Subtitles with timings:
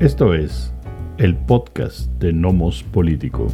[0.00, 0.72] Esto es
[1.18, 3.48] el podcast de Nomos Político.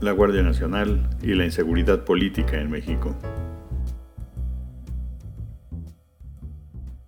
[0.00, 3.16] La Guardia Nacional y la inseguridad política en México.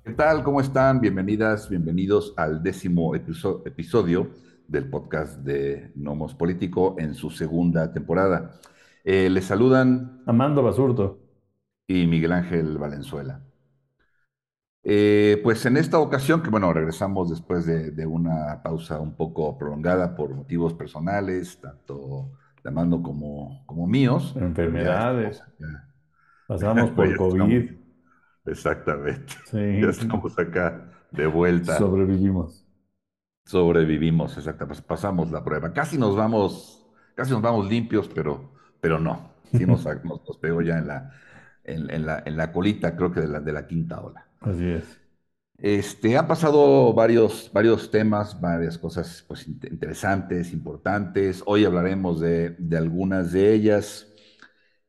[0.03, 0.43] ¿Qué tal?
[0.43, 1.01] ¿Cómo están?
[1.01, 4.29] Bienvenidas, bienvenidos al décimo episodio
[4.67, 8.59] del podcast de Nomos Político en su segunda temporada.
[9.05, 11.30] Eh, les saludan Amando Basurto
[11.91, 13.41] y Miguel Ángel Valenzuela.
[14.85, 20.15] Eh, pues en esta ocasión, que bueno, regresamos después de, una pausa un poco prolongada
[20.15, 22.31] por motivos personales, tanto
[22.63, 24.37] de Amando como, como míos.
[24.37, 25.43] Enfermedades.
[26.47, 27.71] Pasamos por COVID.
[28.47, 29.35] exactamente.
[29.53, 31.77] Ya estamos acá de vuelta.
[31.77, 32.65] Sobrevivimos.
[33.47, 34.83] Sobrevivimos, exactamente.
[34.83, 35.73] Pasamos la prueba.
[35.73, 39.33] Casi nos vamos, casi nos vamos limpios, pero, pero no.
[39.51, 41.11] Sí nos, nos pegó ya en la,
[41.65, 44.27] en, la, en la colita, creo que de la, de la quinta ola.
[44.41, 45.01] Así es.
[45.59, 51.43] Este, han pasado varios, varios temas, varias cosas pues, interesantes, importantes.
[51.45, 54.07] Hoy hablaremos de, de algunas de ellas.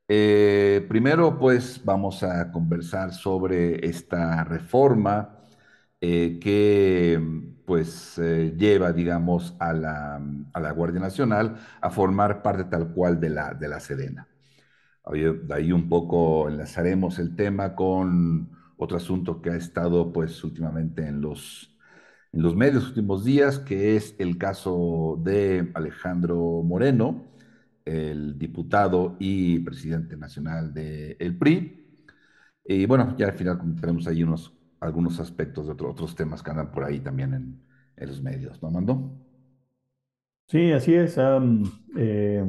[0.07, 5.39] Eh, primero, pues vamos a conversar sobre esta reforma
[6.01, 7.19] eh, que
[7.65, 10.21] pues eh, lleva, digamos, a la,
[10.53, 14.27] a la, Guardia Nacional a formar parte tal cual de la, de la Sedena.
[15.05, 21.07] De ahí un poco enlazaremos el tema con otro asunto que ha estado pues últimamente
[21.07, 21.75] en los,
[22.31, 27.25] en los medios últimos días, que es el caso de Alejandro Moreno,
[27.85, 31.85] el diputado y presidente nacional del PRI.
[32.65, 36.71] Y bueno, ya al final tenemos ahí unos, algunos aspectos de otros temas que andan
[36.71, 37.61] por ahí también en,
[37.97, 39.11] en los medios, ¿no, Mando?
[40.47, 41.15] Sí, así es.
[41.97, 42.43] eh,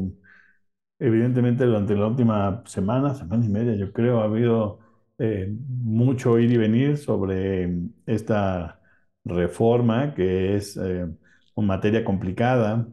[1.04, 4.78] Evidentemente, durante la última semana, semana y media, yo creo, ha habido
[5.18, 8.80] eh, mucho ir y venir sobre esta
[9.24, 11.08] reforma, que es eh,
[11.56, 12.86] una materia complicada,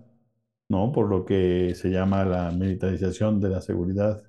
[0.70, 0.92] ¿no?
[0.92, 4.24] Por lo que se llama la militarización de la seguridad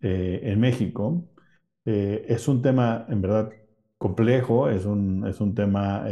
[0.00, 1.26] eh, en México.
[1.84, 3.50] es un tema, en verdad,
[3.98, 6.04] complejo, es un, es un tema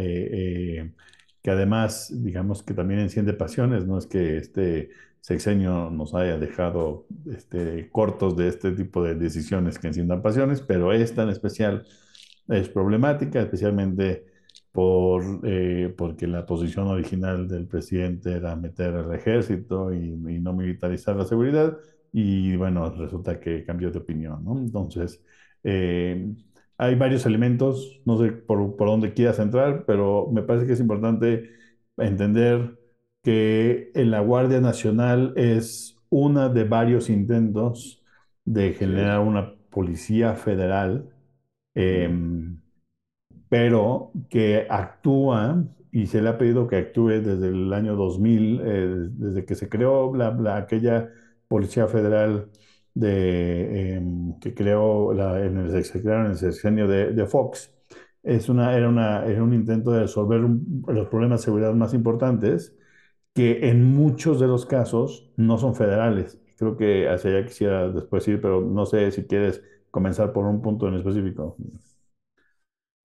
[1.43, 4.91] que además, digamos que también enciende pasiones, no es que este
[5.25, 10.93] sexenio nos haya dejado este, cortos de este tipo de decisiones que enciendan pasiones, pero
[10.93, 11.87] esta en especial
[12.49, 14.27] es problemática, especialmente
[14.71, 21.17] por, eh, porque la posición original del presidente era meter al ejército y, no militarizar
[21.17, 21.79] la seguridad,
[22.13, 24.45] y bueno, resulta que cambió de opinión.
[24.59, 25.25] Entonces,
[25.63, 26.35] eh,
[26.77, 30.81] hay varios elementos, no sé por, por dónde quieras entrar, pero me parece que es
[30.81, 31.51] importante
[31.97, 32.84] entender
[33.25, 38.03] que en la Guardia Nacional es una de varios intentos
[38.45, 41.09] de generar una policía federal,
[41.75, 42.61] em,
[43.49, 49.09] pero que actúa y se le ha pedido que actúe desde el año 2000, eh,
[49.13, 51.09] desde que se creó la, aquella
[51.49, 52.51] policía federal
[52.95, 57.73] de, em, que creó en el, en el sexenio de, Fox,
[58.23, 62.75] es una, era, una, era un intento de resolver los problemas de seguridad más importantes,
[63.35, 66.39] que en muchos de los casos no son federales.
[66.59, 70.63] Creo que hacia allá quisiera después ir, pero no sé si quieres comenzar por un
[70.63, 71.57] punto en específico.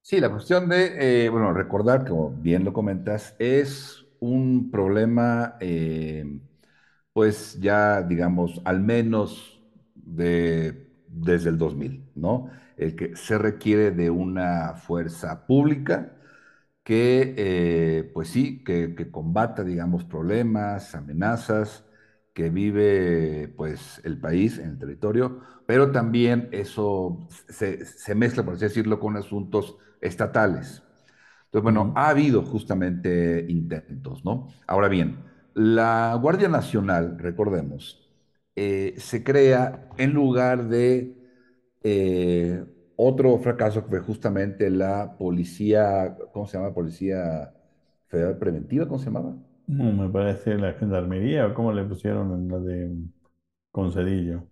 [0.01, 6.25] Sí, la cuestión de, eh, bueno, recordar, como bien lo comentas, es un problema, eh,
[7.13, 9.61] pues ya, digamos, al menos
[9.95, 12.49] de, desde el 2000, ¿no?
[12.77, 16.13] El que se requiere de una fuerza pública
[16.89, 21.85] que, eh, pues sí, que, que, combata, digamos, problemas, amenazas
[22.33, 28.55] que vive, pues, el país en el territorio, pero también eso se, se mezcla, por
[28.55, 30.81] así decirlo, con asuntos estatales.
[31.45, 34.47] Entonces, bueno, ha habido justamente intentos, ¿no?
[34.65, 35.17] Ahora bien,
[35.53, 38.09] la Guardia Nacional, recordemos,
[38.55, 41.15] eh, se crea en lugar de
[41.83, 42.65] eh,
[43.01, 46.73] otro fracaso fue justamente la policía, ¿cómo se llama?
[46.73, 47.53] Policía
[48.07, 49.35] Federal Preventiva, ¿cómo se llamaba?
[49.67, 52.91] No, me parece la gendarmería, o cómo le pusieron en la de
[53.71, 54.43] Concedillo.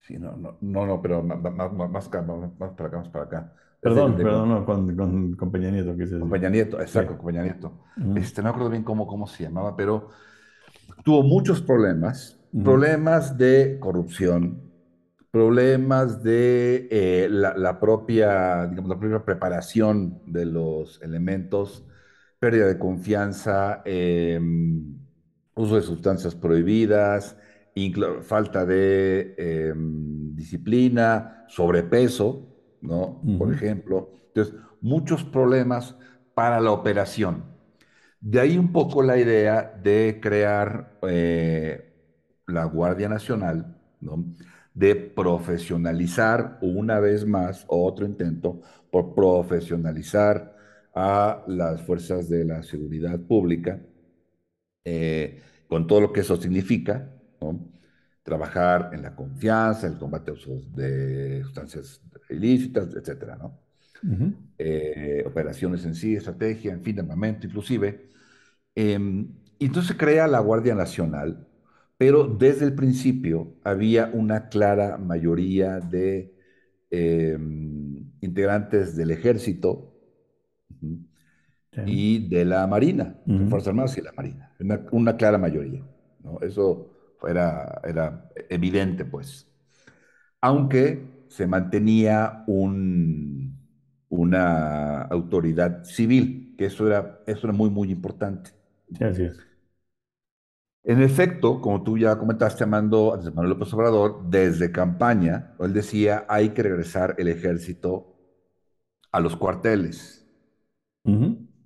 [0.00, 3.52] Sí, no, no, no, pero más, más, más, para acá, más para acá.
[3.80, 7.72] Perdón, perdón, no, con, con, Peña Nieto, ¿qué Con Peña Nieto, exacto, con Peña Nieto.
[8.16, 10.08] este, no recuerdo bien cómo, cómo se llamaba, pero
[11.04, 14.60] tuvo muchos problemas problemas de corrupción,
[15.34, 21.84] problemas de eh, la, propia, digamos, la propia preparación de los elementos,
[22.38, 24.96] pérdida de confianza, em,
[25.56, 27.36] uso de sustancias prohibidas,
[28.22, 32.46] falta de em, disciplina, sobrepeso,
[32.80, 33.20] ¿no?
[33.36, 34.12] Por ejemplo.
[34.28, 35.96] Entonces, muchos problemas
[36.34, 37.42] para la operación.
[38.20, 41.92] De ahí un poco la idea de crear eh,
[42.46, 44.24] la Guardia Nacional, ¿no?
[44.74, 48.60] De profesionalizar una vez más, otro intento
[48.90, 50.56] por profesionalizar
[50.94, 53.80] a las fuerzas de la seguridad pública,
[54.84, 57.10] eh, con todo lo que eso significa,
[57.40, 57.72] ¿no?
[58.22, 62.00] Trabajar en la confianza, el combate a usos de sustancias
[62.30, 63.38] ilícitas, etcétera.
[64.58, 68.10] Eh, operaciones en sí, estrategia, en fin, armamento, inclusive.
[68.74, 68.98] Eh,
[69.58, 71.46] y entonces se crea la Guardia Nacional,
[71.98, 76.34] pero desde el principio había una clara mayoría de
[76.90, 77.38] eh,
[78.20, 79.92] integrantes del ejército
[81.72, 85.38] Sí, y de la Marina, de ujú, Fuerzas Armadas y la Marina, una, una clara
[85.38, 85.82] mayoría,
[86.22, 86.40] ¿no?
[86.40, 86.90] Eso
[87.28, 89.46] era, era evidente, pues.
[90.40, 93.58] Aunque se mantenía un,
[94.10, 98.52] una autoridad civil, que eso era, eso era muy, muy importante.
[98.98, 99.38] sí, así es.
[100.84, 106.26] En efecto, como tú ya comentaste, Amando, Andrés Manuel López Obrador, desde campaña, él decía,
[106.28, 108.14] hay que regresar el ejército
[109.10, 110.26] a los cuarteles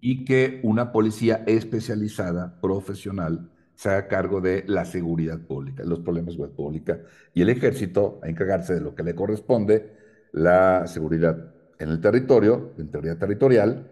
[0.00, 6.28] y que una policía especializada, profesional, se haga cargo de la seguridad pública, los problemas
[6.28, 7.00] de seguridad pública,
[7.34, 9.96] y el ejército a encargarse de lo que le corresponde,
[10.32, 13.90] la seguridad en el territorio, la integridad territorial,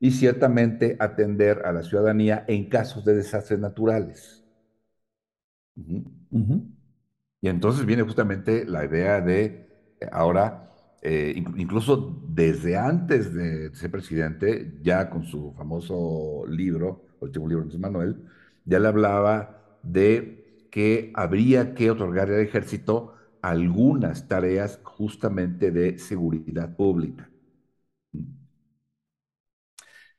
[0.00, 4.39] y ciertamente atender a la ciudadanía en casos de desastres naturales.
[7.40, 9.66] Y entonces viene justamente la idea de
[10.00, 10.68] eh, ahora,
[11.02, 17.48] eh, inc- incluso desde antes de ser presidente, ya con su famoso libro, el último
[17.48, 18.16] libro de Manuel,
[18.64, 26.76] ya le hablaba de que habría que otorgarle al ejército algunas tareas justamente de seguridad
[26.76, 27.30] pública.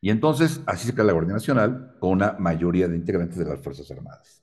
[0.01, 3.61] Y entonces así se crea la Guardia Nacional con una mayoría de integrantes de las
[3.61, 4.40] Fuerzas Armadas.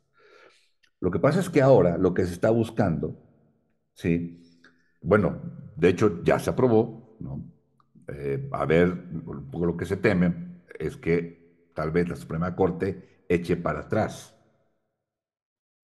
[1.00, 3.16] Lo que pasa es que ahora lo que se está buscando,
[3.94, 4.42] ¿sí?
[5.02, 5.40] Bueno,
[5.76, 7.44] de hecho ya se aprobó, ¿no?
[8.08, 12.56] Eh, a ver, un poco lo que se teme es que tal vez la Suprema
[12.56, 14.34] Corte eche para atrás,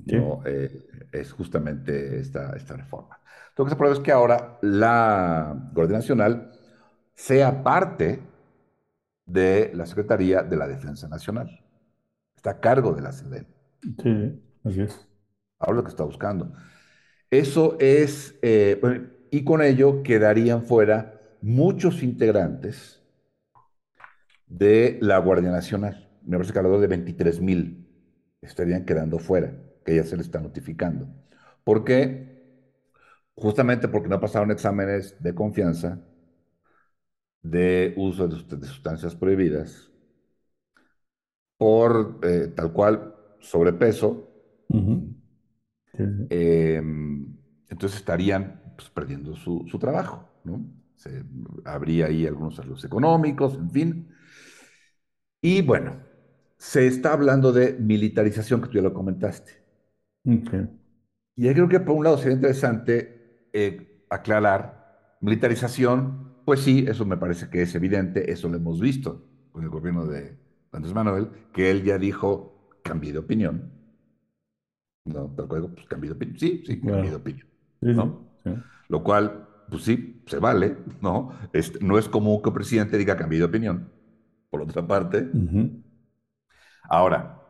[0.08, 0.42] sí, ¿no?
[0.44, 3.18] Eh, es justamente esta, esta reforma.
[3.56, 6.52] Lo que se aprueba es que ahora la Guardia Nacional
[7.14, 8.22] sea parte
[9.26, 11.60] de la Secretaría de la Defensa Nacional.
[12.36, 13.46] Está a cargo de la SEDEN.
[14.02, 15.06] sí, así es.
[15.58, 16.52] Ahora lo que está buscando.
[17.30, 18.80] Eso es, eh,
[19.30, 23.02] y con ello quedarían fuera muchos integrantes
[24.46, 26.08] de la Guardia Nacional.
[26.22, 27.86] Me parece que alrededor de 23 mil
[28.42, 31.08] estarían quedando fuera, que ya se les está notificando.
[31.64, 32.34] ¿Por qué?
[33.36, 36.00] Justamente porque no pasaron exámenes de confianza,
[37.44, 39.88] de uso de sustancias prohibidas,
[41.56, 44.30] por eh, tal cual sobrepeso.
[44.74, 44.94] Ujú,
[45.96, 46.80] sí, sí, eh,
[47.68, 50.64] entonces estarían pues, perdiendo su, su trabajo, ¿no?
[50.94, 51.24] Se-
[51.64, 54.08] habría ahí algunos arreglos económicos, en fin.
[55.40, 55.96] Y bueno,
[56.58, 59.52] se está hablando de militarización, que tú ya lo comentaste.
[60.26, 60.54] ok,
[61.36, 67.04] Y ahí creo que por un lado sería interesante eh, aclarar, militarización, pues sí, eso
[67.06, 70.36] me parece que es evidente, eso lo hemos visto con el gobierno de
[70.72, 73.72] Andrés Manuel, que él ya dijo, cambié de opinión,
[75.04, 75.34] ¿no?
[75.36, 77.46] Tal cual, pues cambié de opinión, sí, sí, cambié de opinión,
[77.80, 78.28] sí, ¿no?
[78.42, 78.50] sí.
[78.88, 81.32] Lo cual, pues sí, se vale, ¿no?
[81.52, 83.90] Este, no es común que un presidente diga cambié de opinión,
[84.50, 85.28] por otra parte.
[86.84, 87.42] Ahora,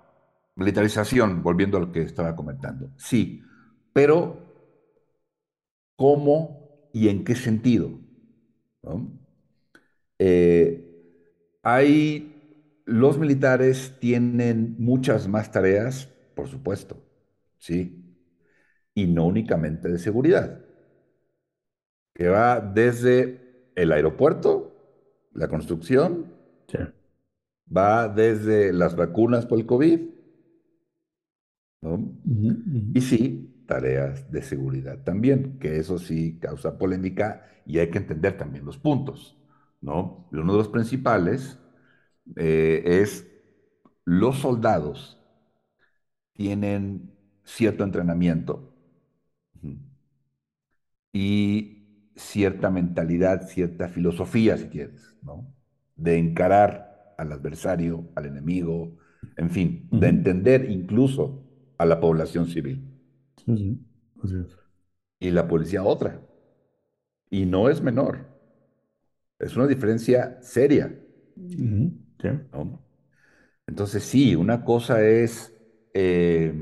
[0.56, 3.42] militarización, volviendo a lo que estaba comentando, sí,
[3.92, 4.38] pero
[5.96, 7.90] ¿cómo y en qué sentido?
[8.82, 9.10] ¿no?
[10.18, 10.80] Eh,
[11.62, 17.03] hay, los militares tienen muchas más tareas, por supuesto,
[17.64, 18.04] sí,
[18.94, 20.60] y no únicamente de seguridad,
[22.14, 24.72] que va desde el aeropuerto,
[25.32, 26.32] la construcción,
[26.68, 26.78] sí,
[27.76, 30.00] va desde las vacunas por el COVID,
[31.82, 31.98] ¿no?
[32.94, 38.36] Y sí, tareas de seguridad también, que eso sí causa polémica y hay que entender
[38.36, 39.36] también los puntos,
[39.80, 40.28] ¿no?
[40.32, 41.58] Uno de los principales
[42.36, 43.26] eh, es
[44.04, 45.18] los soldados
[46.32, 47.13] tienen
[47.44, 48.74] cierto entrenamiento
[51.12, 55.54] y cierta mentalidad, cierta filosofía, si quieres, ¿no?
[55.96, 58.96] De encarar al adversario, al enemigo,
[59.36, 61.44] en fin, de entender incluso
[61.78, 62.82] a la población civil.
[64.22, 64.58] así es.
[65.20, 66.20] Y la policía otra.
[67.30, 68.26] Y no es menor.
[69.38, 70.94] Es una diferencia seria.
[73.66, 75.54] Entonces, sí, una cosa es
[75.94, 76.52] eh,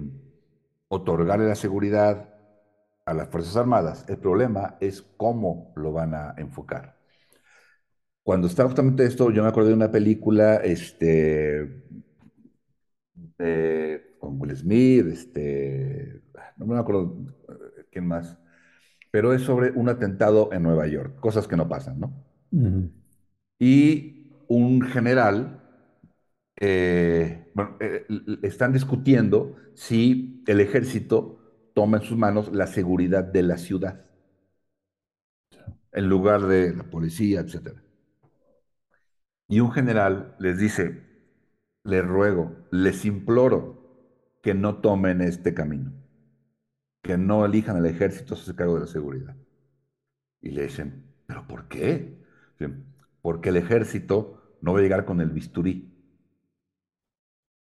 [0.97, 2.29] otorgarle la seguridad
[3.07, 4.05] a las Fuerzas Armadas.
[4.09, 6.97] El problema es cómo lo van a enfocar.
[8.25, 11.83] Cuando está justamente esto, yo me acuerdo de una película, este,
[14.19, 16.23] con Will Smith, este,
[16.57, 17.17] no me acuerdo
[17.49, 18.39] eh, quién más,
[19.11, 22.13] pero es sobre un atentado en Nueva York, cosas que no pasan, ¿no?
[22.53, 22.93] ujú,
[23.59, 25.61] Y un general,
[26.61, 28.07] eh, bueno, eh,
[28.43, 31.39] están discutiendo si el ejército
[31.75, 34.05] toma en sus manos la seguridad de la ciudad,
[35.93, 37.83] en lugar de la policía, etcétera.
[39.49, 41.03] Y un general les dice,
[41.85, 45.93] les ruego, les imploro que no tomen este camino,
[47.03, 49.37] que no elijan al ejército a hacerse cargo de la seguridad.
[50.43, 52.19] Y le dicen, ¿pero por qué?
[52.59, 52.85] Dicen,
[53.23, 55.91] Porque el ejército no va a llegar con el bisturí,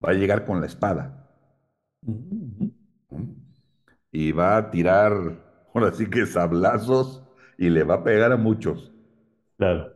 [0.04, 1.19] va a llegar con la espada.
[4.12, 5.12] Y va a tirar,
[5.74, 7.22] ahora sí que sablazos,
[7.58, 8.92] y le va a pegar a muchos.
[9.56, 9.92] Claro,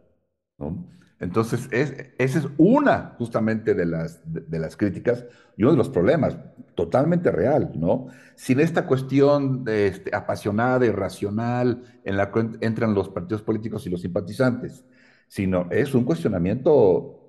[0.58, 0.86] ¿no?
[1.20, 5.24] Entonces, es, esa es una justamente de las, de, de las críticas
[5.56, 6.36] y uno de los problemas,
[6.74, 8.08] totalmente real, ¿no?
[8.34, 13.86] Sin esta cuestión de, este, apasionada y racional en la que entran los partidos políticos
[13.86, 14.84] y los simpatizantes,
[15.28, 17.20] sino es un cuestionamiento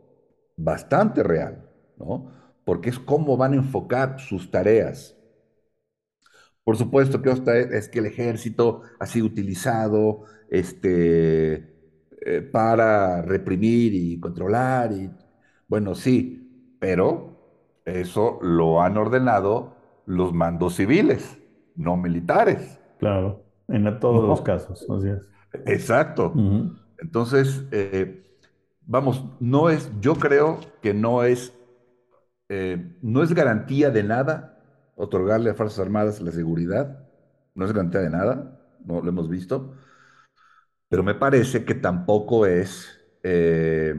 [0.57, 2.31] bastante real, ¿no?
[2.65, 5.15] Porque es cómo van a enfocar sus tareas.
[6.63, 11.53] Por supuesto que otra es, que el ejército ha sido utilizado, este,
[12.25, 14.91] eh, para reprimir y controlar.
[14.93, 15.11] Y,
[15.67, 17.37] bueno, sí, pero
[17.85, 19.75] eso lo han ordenado
[20.07, 21.37] los mandos civiles,
[21.75, 25.21] no militares, claro, en a- todos los casos, así es.
[25.65, 26.33] Exacto.
[26.99, 28.25] Entonces, eh,
[28.85, 31.53] vamos, no es, yo creo que no es,
[32.49, 34.59] eh, no es garantía de nada
[34.95, 37.07] otorgarle a Fuerzas Armadas la seguridad,
[37.55, 39.73] no es garantía de nada, no lo hemos visto.
[40.89, 42.87] Pero me parece que tampoco es,
[43.23, 43.93] eh,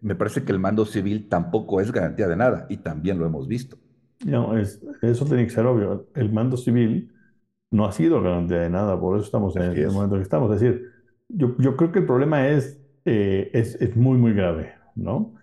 [0.00, 3.46] me parece que el mando civil tampoco es garantía de nada, y también lo hemos
[3.48, 3.78] visto.
[4.20, 6.08] No, es, eso tiene que ser obvio.
[6.14, 7.12] El mando civil
[7.70, 9.92] no ha sido garantía de nada, por eso estamos en Así el es.
[9.92, 10.52] momento que estamos.
[10.54, 10.90] Es decir,
[11.28, 15.34] yo, yo creo que el problema es, eh, es, es muy, muy grave, ¿no?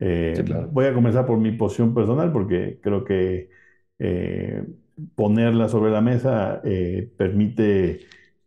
[0.00, 0.68] Eh, Sí, claro.
[0.72, 3.50] voy a comenzar por mi posición personal porque creo que
[3.98, 4.64] eh,
[5.14, 8.00] ponerla sobre la mesa eh, permite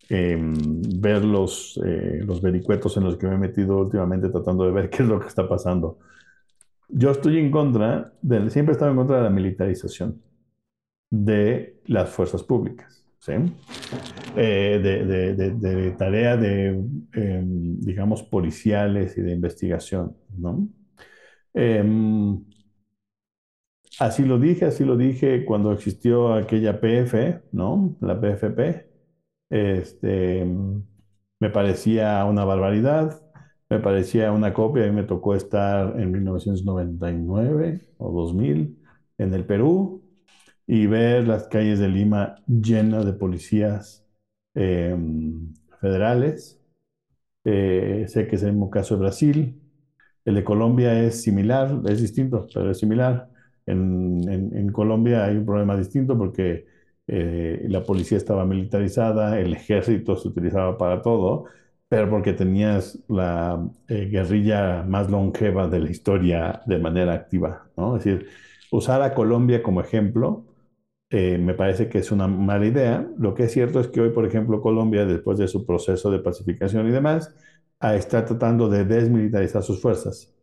[0.09, 4.71] eh, ver los, eh, los vericuetos en los que me he metido últimamente tratando de
[4.71, 5.99] ver qué es lo que está pasando.
[6.89, 10.21] Yo estoy en contra, de, siempre he estado en contra de la militarización
[11.11, 13.33] de las fuerzas públicas, ¿sí?
[14.35, 16.83] Eh, de, de, de, de tarea de,
[17.13, 20.67] eh, digamos, policiales y de investigación, ¿no?
[21.53, 21.83] Eh,
[23.99, 27.95] así lo dije, así lo dije cuando existió aquella PF, ¿no?
[28.01, 28.87] La PFP.
[29.49, 30.45] Este,
[31.39, 33.21] me parecía una barbaridad,
[33.69, 34.83] me parecía una copia.
[34.85, 38.79] A mí me tocó estar en 1999 o 2000
[39.17, 40.03] en el Perú
[40.67, 44.05] y ver las calles de Lima llenas de policías
[44.55, 44.95] eh,
[45.81, 46.61] federales.
[47.45, 49.62] Eh, sé que es el mismo caso de Brasil.
[50.25, 53.29] El de Colombia es similar, es distinto, pero es similar.
[53.65, 56.65] En, Colombia hay un problema distinto porque
[57.07, 61.45] eh, la policía estaba militarizada, el ejército se utilizaba para todo,
[61.87, 67.97] pero porque tenías la eh, guerrilla más longeva de la historia de manera activa, ¿no?
[67.97, 68.27] Es decir,
[68.71, 70.45] usar a Colombia como ejemplo
[71.15, 73.07] eh, me parece que es una mala idea.
[73.19, 76.17] Lo que es cierto es que hoy, por ejemplo, Colombia, después de su proceso de
[76.17, 77.35] pacificación y demás,
[77.83, 80.33] ah, está tratando de desmilitarizar sus fuerzas.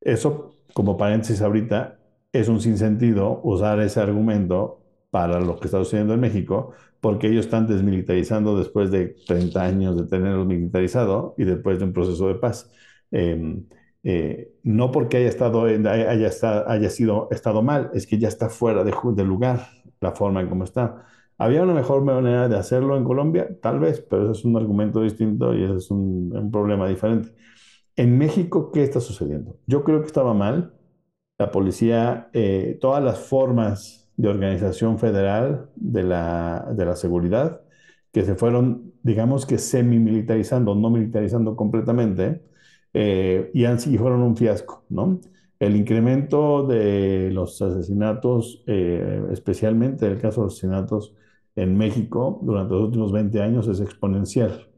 [0.00, 1.98] Eso, como paréntesis ahorita,
[2.32, 7.46] es un sinsentido usar ese argumento para lo que está sucediendo en México, porque ellos
[7.46, 12.34] están desmilitarizando después de 30 años de tenerlos militarizado y después de un proceso de
[12.36, 12.70] paz.
[13.10, 13.62] Eh,
[14.04, 16.30] eh, no porque haya estado, haya,
[16.66, 19.68] haya sido estado mal, es que ya está fuera de, de lugar
[20.00, 21.06] la forma en cómo está.
[21.38, 23.48] ¿Había una mejor manera de hacerlo en Colombia?
[23.62, 27.32] Tal vez, pero ese es un argumento distinto y ese es un, un problema diferente.
[27.96, 29.58] En México, ¿qué está sucediendo?
[29.66, 30.74] Yo creo que estaba mal.
[31.38, 37.62] La policía, eh, todas las formas de organización federal de la, de la seguridad,
[38.12, 42.42] que se fueron, digamos que semi-militarizando, no militarizando completamente,
[42.94, 45.20] eh, y, han, y fueron un fiasco, ¿no?
[45.60, 51.14] El incremento de los asesinatos, eh, especialmente el caso de los asesinatos
[51.62, 54.68] en México durante los últimos 20 años, es exponencial.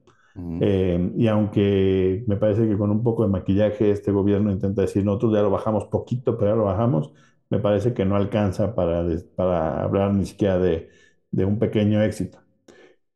[0.59, 5.05] Eh, y aunque me parece que con un poco de maquillaje este gobierno intenta decir,
[5.05, 7.13] nosotros ya lo bajamos poquito, pero ya lo bajamos,
[7.51, 9.07] me parece que no alcanza para,
[9.37, 10.89] para hablar ni siquiera de,
[11.31, 12.39] de un pequeño éxito.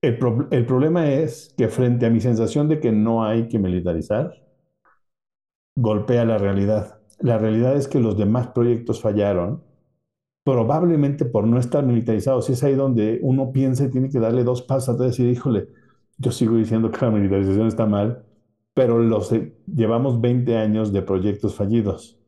[0.02, 3.58] El, pro- el problema es que frente a mi sensación de que no hay que
[3.58, 4.34] militarizar,
[5.76, 7.00] golpea la realidad.
[7.20, 9.62] La realidad es que los demás proyectos fallaron,
[10.44, 12.48] probablemente por no estar militarizados.
[12.50, 15.30] Y es ahí donde uno piensa y tiene que darle dos pasos atrás y decir,
[15.36, 15.68] híjole,
[16.18, 18.24] yo sigo diciendo que la militarización está mal,
[18.74, 22.18] pero los, eh, llevamos 20 años de proyectos fallidos,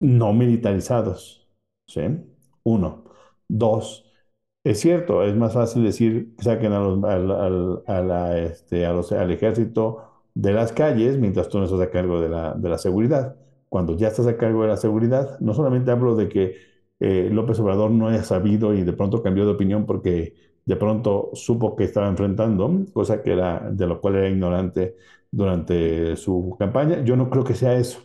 [0.00, 1.48] no militarizados.
[1.86, 2.02] ¿Sí?
[2.64, 3.04] Uno.
[3.48, 4.04] Dos.
[4.64, 10.02] Es cierto, es más fácil decir que saquen a al, al- este, a al ejército
[10.34, 13.36] de las calles mientras tú no estás a cargo de la, de la seguridad.
[13.68, 16.56] Cuando ya estás a cargo de la seguridad, no solamente hablo de que
[17.00, 20.34] eh, López Obrador no haya sabido y de pronto cambió de opinión porque
[20.64, 24.96] de pronto supo que estaba enfrentando, cosa que era, de lo cual era ignorante
[25.30, 27.04] durante su campaña.
[27.04, 28.00] Yo no creo que sea eso.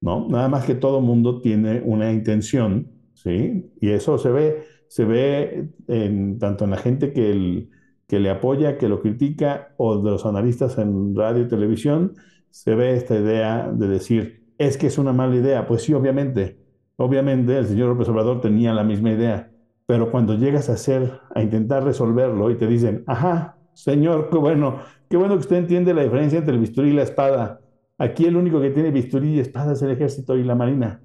[0.00, 0.28] ¿no?
[0.28, 3.72] Nada más que todo mundo tiene una intención, ¿sí?
[3.80, 7.70] Y eso se ve, se ve en, tanto en la gente que, el-
[8.08, 12.14] que le apoya, que lo critica, o de los analistas en radio y televisión,
[12.50, 15.66] se ve esta idea de decir, es que es una mala idea.
[15.66, 16.58] Pues sí, obviamente,
[17.02, 19.50] obviamente el señor López Obrador tenía la misma idea,
[19.86, 24.78] pero cuando llegas a hacer, a intentar resolverlo y te dicen, ajá, señor, qué bueno,
[25.10, 27.60] qué bueno que usted entiende la diferencia entre el bisturí y la espada.
[27.98, 31.02] Aquí el único que tiene bisturí y espada es el ejército y la marina.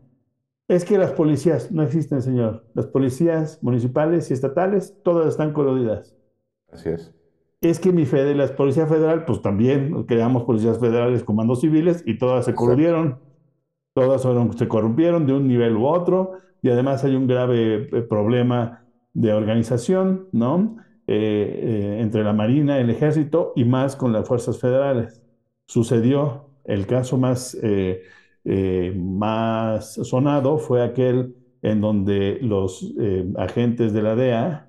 [0.68, 2.66] Es que las policías no existen, señor.
[2.74, 6.16] Las policías municipales y estatales, todas están coludidas.
[6.72, 7.14] Así es.
[7.62, 12.18] Es que mi fede, la policía federal, pues también creamos policías federales, comandos civiles y
[12.18, 13.20] todas se coludieron.
[13.98, 18.02] Todas fueron- se corrompieron de un nivel u otro y además hay un grave eh,
[18.04, 20.76] problema de organización, ¿no?
[21.08, 21.16] Eh,
[21.98, 25.24] eh, entre la Marina, el Ejército y más con las fuerzas federales.
[25.66, 28.04] Sucedió, el caso más, eh,
[28.96, 31.34] más sonado fue aquel
[31.64, 32.94] en donde los
[33.38, 34.68] agentes de la DEA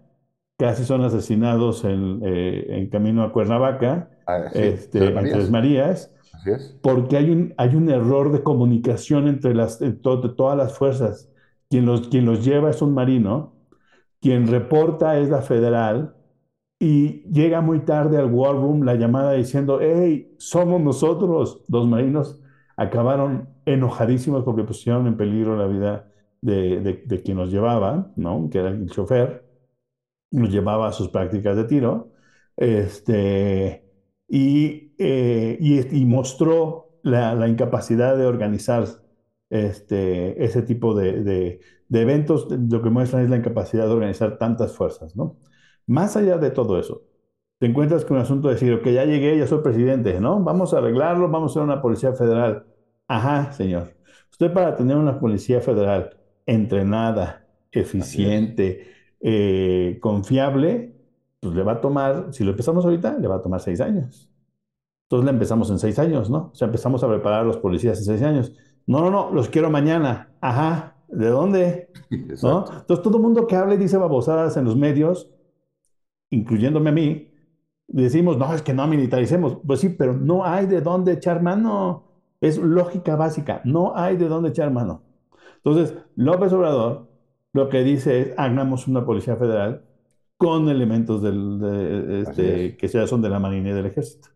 [0.59, 4.99] casi son asesinados en, en camino a Cuernavaca, Ah, sí, este,
[5.33, 6.11] Tres Marías.
[6.39, 6.81] Así es.
[6.83, 10.77] porque hay un, hay un error de comunicación entre las, de to- de todas las
[10.77, 11.31] fuerzas.
[11.71, 13.55] Quien los, quien los lleva es un marino,
[14.21, 16.15] quien reporta es la federal
[16.81, 21.63] y llega muy tarde al war room la llamada diciendo, hey, somos nosotros.
[21.69, 22.41] Los marinos
[22.77, 28.49] acabaron enojadísimos porque pusieron en peligro la vida de, de, de quien los llevaba, ¿no?
[28.51, 29.45] Que era el chofer
[30.31, 32.13] nos llevaba a sus prácticas de tiro,
[32.57, 33.85] este,
[34.29, 38.85] y, eh, y, y mostró la, la, incapacidad de organizar
[39.51, 42.49] este, ese tipo de, de, de, eventos.
[42.51, 45.37] Lo que muestran es la incapacidad de organizar tantas fuerzas, ¿no?
[45.87, 47.03] Más allá de todo eso,
[47.59, 50.41] te encuentras con un asunto de decir, ok, ya llegué, ya soy presidente, ¿no?
[50.43, 52.67] Vamos a arreglarlo, vamos a hacer una policía federal.
[53.09, 53.95] Ajá, señor.
[54.31, 58.87] Usted para tener una policía federal entrenada, eficiente,
[59.21, 60.95] eh, confiable,
[61.41, 64.28] pues le va a tomar, si lo empezamos ahorita, le va a tomar seis años.
[65.09, 66.51] Entonces la empezamos en seis años, ¿no?
[66.53, 68.53] O sea, empezamos a preparar a los policías en seis años.
[68.87, 70.35] No, no, no, los quiero mañana.
[70.43, 71.89] Ajá, ¿de dónde?
[72.11, 75.31] Entonces todo el mundo que habla y dice babosadas en los medios,
[76.29, 77.31] incluyéndome a mí,
[77.87, 79.57] decimos, no, es que no militaricemos.
[79.67, 82.05] Pues sí, pero no hay de dónde echar mano.
[82.43, 85.05] Es lógica básica, no hay de dónde echar mano.
[85.57, 87.09] Entonces, López Obrador
[87.55, 89.85] lo que dice es, hagamos una policía federal
[90.37, 92.29] con elementos del, de, es.
[92.29, 94.29] este, que ya son de la Marina y del Ejército.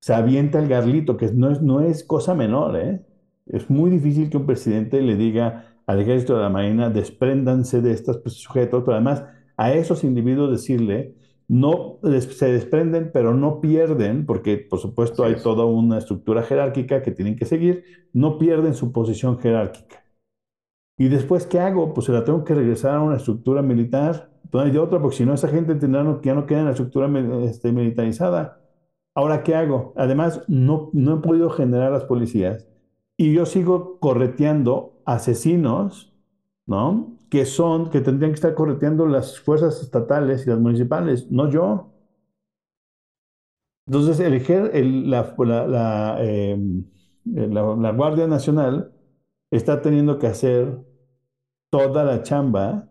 [0.00, 2.76] Se avienta el garlito, que no es, no es cosa menor.
[2.76, 3.04] ¿eh?
[3.46, 7.92] Es muy difícil que un presidente le diga al Ejército de la Marina, despréndanse de
[7.92, 9.24] estos sujetos, pero además
[9.56, 11.14] a esos individuos decirle,
[11.48, 17.12] no se desprenden, pero no pierden, porque por supuesto hay toda una estructura jerárquica que
[17.12, 20.04] tienen que seguir, no pierden su posición jerárquica.
[20.98, 21.92] ¿Y después qué hago?
[21.94, 24.30] Pues se la tengo que regresar a una estructura militar.
[24.52, 27.08] Hay otra, porque si no, esa gente tendrá, no, ya no queda en la estructura
[27.44, 28.60] este, militarizada.
[29.14, 29.92] Ahora, ¿qué hago?
[29.96, 32.66] Además, no, no he podido generar las policías
[33.16, 36.12] y yo sigo correteando asesinos,
[36.66, 37.16] ¿no?
[37.30, 41.92] Que son, que tendrían que estar correteando las fuerzas estatales y las municipales, no yo.
[43.86, 44.34] Entonces, el,
[44.74, 45.34] el, la,
[45.66, 46.58] la, eh,
[47.24, 48.92] la, la Guardia Nacional
[49.50, 50.78] está teniendo que hacer
[51.70, 52.88] toda la chamba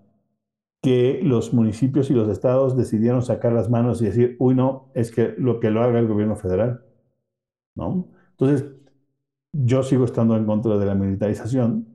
[0.86, 5.12] que los municipios y los estados decidieron sacar las manos y decir, uy, no, es
[5.12, 6.86] que lo que lo haga el gobierno federal,
[7.76, 8.10] ¿no?
[8.32, 8.66] Entonces,
[9.54, 11.88] yo sigo estando en contra de la militarización,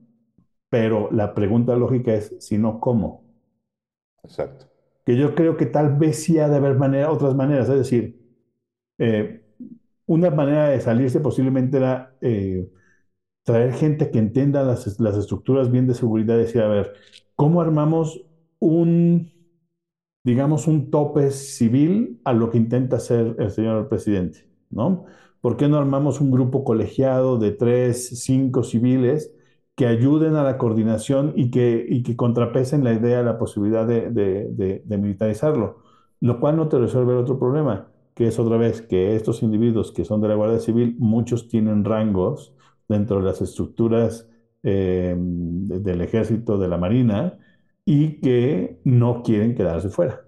[0.70, 3.24] pero la pregunta lógica es, si no, ¿cómo?
[4.24, 4.66] Exacto.
[5.04, 8.20] Que yo creo que tal vez sí ha de haber manera, otras maneras, es decir,
[8.98, 9.42] Eh,
[10.06, 12.68] una manera de salirse posiblemente era eh,
[13.44, 16.94] traer gente que entienda las, las estructuras bien de seguridad y decir, a ver,
[17.36, 18.24] ¿cómo armamos
[18.60, 19.32] un,
[20.22, 25.06] digamos, un tope civil a lo que intenta hacer el señor presidente, ¿no?
[25.40, 29.34] ¿Por qué no armamos un grupo colegiado de tres, cinco civiles
[29.74, 34.10] que ayuden a la coordinación y que, y que contrapesen la idea, la posibilidad de,
[34.10, 35.78] de, militarizarlo?
[36.20, 39.92] Lo cual no te resuelve el otro problema, que es otra vez que estos individuos
[39.92, 42.54] que son de la Guardia Civil, muchos tienen rangos
[42.86, 44.28] dentro de las estructuras
[44.62, 47.38] eh, del ejército, de la marina,
[47.92, 50.24] y que no quieren quedarse fuera.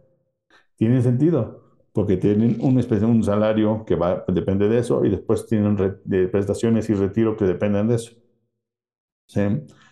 [0.74, 5.78] Tiene sentido, porque tienen especie, un salario que va, depende de eso, y después tienen
[5.78, 8.16] re, de prestaciones y retiro que dependen de eso.
[9.28, 9.42] ¿Sí?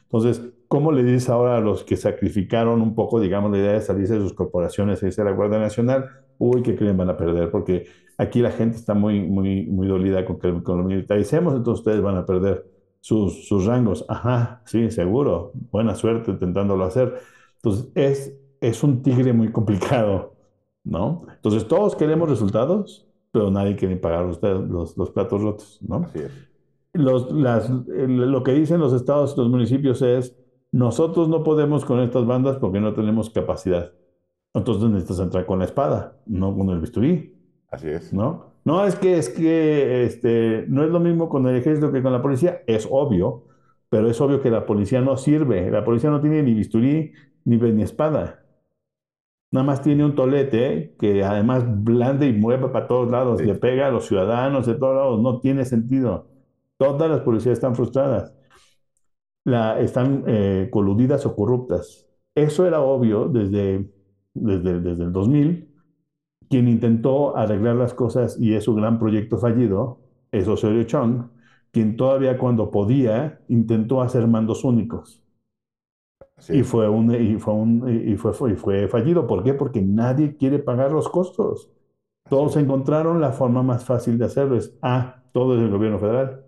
[0.02, 3.82] Entonces, ¿cómo le dices ahora a los que sacrificaron un poco, digamos, la idea de
[3.82, 6.10] salirse de sus corporaciones y irse a la Guardia Nacional?
[6.38, 7.52] Uy, ¿qué creen van a perder?
[7.52, 7.86] Porque
[8.18, 12.02] aquí la gente está muy, muy, muy dolida con que con lo militaricemos, entonces ustedes
[12.02, 12.66] van a perder
[12.98, 14.04] sus, sus rangos.
[14.08, 15.52] Ajá, sí, seguro.
[15.70, 17.14] Buena suerte intentándolo hacer.
[17.62, 20.34] Entonces, es, es un tigre muy complicado,
[20.84, 21.26] ¿no?
[21.34, 25.96] Entonces, todos queremos resultados, pero nadie quiere pagar los, los, los platos rotos, ¿no?
[25.96, 26.32] Así es.
[26.92, 30.36] Los, las, lo que dicen los estados y los municipios es,
[30.72, 33.92] nosotros no podemos con estas bandas porque no tenemos capacidad.
[34.54, 37.36] Entonces necesitas entrar con la espada, no con el bisturí.
[37.70, 38.12] Así es.
[38.12, 38.50] ¿No?
[38.64, 42.12] No es que, es que este, no es lo mismo con el ejército que con
[42.12, 43.44] la policía, es obvio,
[43.88, 45.70] pero es obvio que la policía no sirve.
[45.70, 47.12] La policía no tiene ni bisturí
[47.44, 48.44] ni, ni espada.
[49.52, 53.46] Nada más tiene un tolete que además blande y mueve para todos lados, Sí.
[53.46, 55.20] le pega a los ciudadanos de todos lados.
[55.20, 56.28] No tiene sentido.
[56.76, 58.32] Todas las policías están frustradas.
[59.44, 62.06] La, están eh, coludidas o corruptas.
[62.34, 63.90] Eso era obvio desde,
[64.34, 65.68] desde, desde el 2000.
[66.48, 70.00] Quien intentó arreglar las cosas y es su gran proyecto fallido
[70.32, 71.28] es Osorio Chong,
[71.72, 75.22] quien todavía cuando podía intentó hacer mandos únicos.
[76.40, 79.26] Así Y fue, un, y, fue un, y, fue, y fue fallido.
[79.26, 79.54] ¿Por qué?
[79.54, 81.70] Porque nadie quiere pagar los costos.
[82.28, 82.62] Todos es.
[82.62, 84.56] encontraron la forma más fácil de hacerlo.
[84.56, 86.44] Es, ah, todo es el gobierno federal.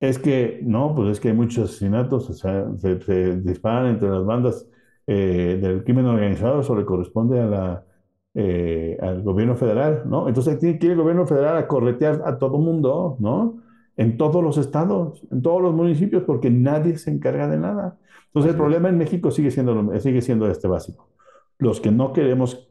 [0.00, 4.08] Es que, no, pues es que hay muchos asesinatos, o sea, se, se disparan entre
[4.10, 4.68] las bandas
[5.06, 7.86] eh, del crimen organizado, eso le corresponde a la,
[8.34, 10.28] eh, al gobierno federal, ¿no?
[10.28, 13.61] Entonces tiene que ir el gobierno federal a corretear a todo mundo, ¿no?
[13.96, 17.98] En todos los estados, en todos los municipios, porque nadie se encarga de nada.
[18.26, 21.10] Entonces el problema en México sigue siendo, sigue siendo este básico.
[21.58, 22.68] Los que no queremos,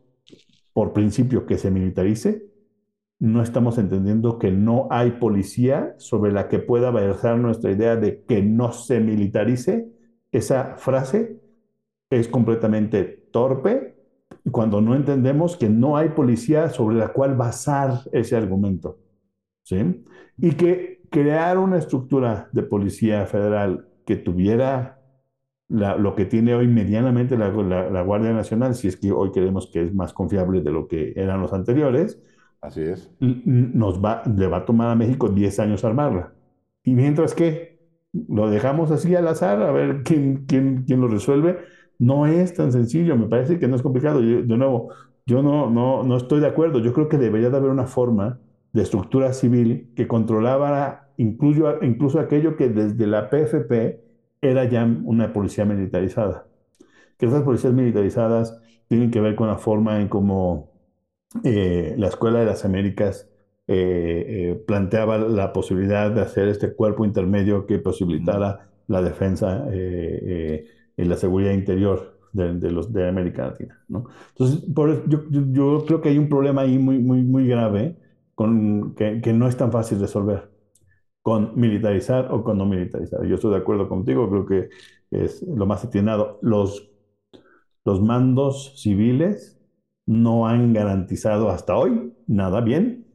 [0.74, 2.52] por principio, que se militarice,
[3.20, 8.24] no estamos entendiendo que no hay policía sobre la que pueda versar nuestra idea de
[8.24, 9.88] que no se militarice.
[10.32, 11.40] Esa frase
[12.10, 13.96] es completamente torpe
[14.50, 18.98] cuando no entendemos que no hay policía sobre la cual basar ese argumento.
[19.64, 20.04] ¿sí?
[20.38, 25.00] Y que crear una estructura de policía federal que tuviera
[25.68, 29.32] la, lo que tiene hoy medianamente la, la, la, Guardia Nacional, si es que hoy
[29.32, 32.20] creemos que es más confiable de lo que eran los anteriores,
[32.62, 33.12] Así es.
[33.20, 36.34] nos va, le va a tomar a México 10 años armarla.
[36.84, 37.80] Y mientras que
[38.14, 41.58] lo dejamos así al azar, a ver quién, quién, quién lo resuelve,
[41.98, 44.22] no es tan sencillo, me parece que no es complicado.
[44.22, 44.90] Yo, de nuevo,
[45.26, 48.40] yo no, no, no estoy de acuerdo, yo creo que debería de haber una forma
[48.74, 54.00] de estructura civil que controlara incluso, incluso aquello que desde la PFP
[54.42, 56.48] era ya una policía militarizada.
[57.18, 60.72] Que esas policías militarizadas tienen que ver con la forma en cómo
[61.44, 63.30] eh, la Escuela de las Américas
[63.68, 71.06] eh, eh, planteaba la posibilidad de hacer este cuerpo intermedio que posibilitara la defensa y
[71.06, 73.80] la seguridad interior de, de, los, de América Latina.
[73.88, 74.08] ¿no?
[74.32, 77.96] Entonces, por, yo, yo, yo, creo que hay un problema ahí muy, muy, muy grave
[78.42, 80.50] con, que, que no es tan fácil resolver
[81.22, 83.24] con militarizar o con no militarizar.
[83.26, 84.70] Yo estoy de acuerdo contigo, creo que
[85.12, 86.40] es lo más atinado.
[86.42, 86.90] Los,
[87.86, 89.62] los mandos civiles
[90.08, 93.06] no han garantizado hasta hoy nada bien.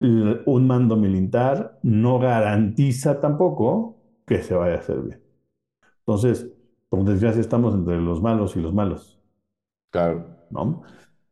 [0.00, 5.22] Un mando militar no garantiza tampoco que se vaya a hacer bien.
[6.00, 6.52] Entonces,
[6.88, 9.20] por desgracia, estamos entre los malos y los malos.
[9.90, 10.26] Claro.
[10.50, 10.82] ¿No?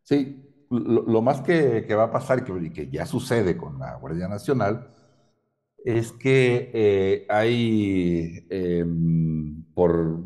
[0.03, 3.97] Sí, lo, lo más que, que, va a pasar que, que, ya sucede con la
[3.97, 4.89] Guardia Nacional
[5.85, 8.85] es que eh, hay eh,
[9.75, 10.23] por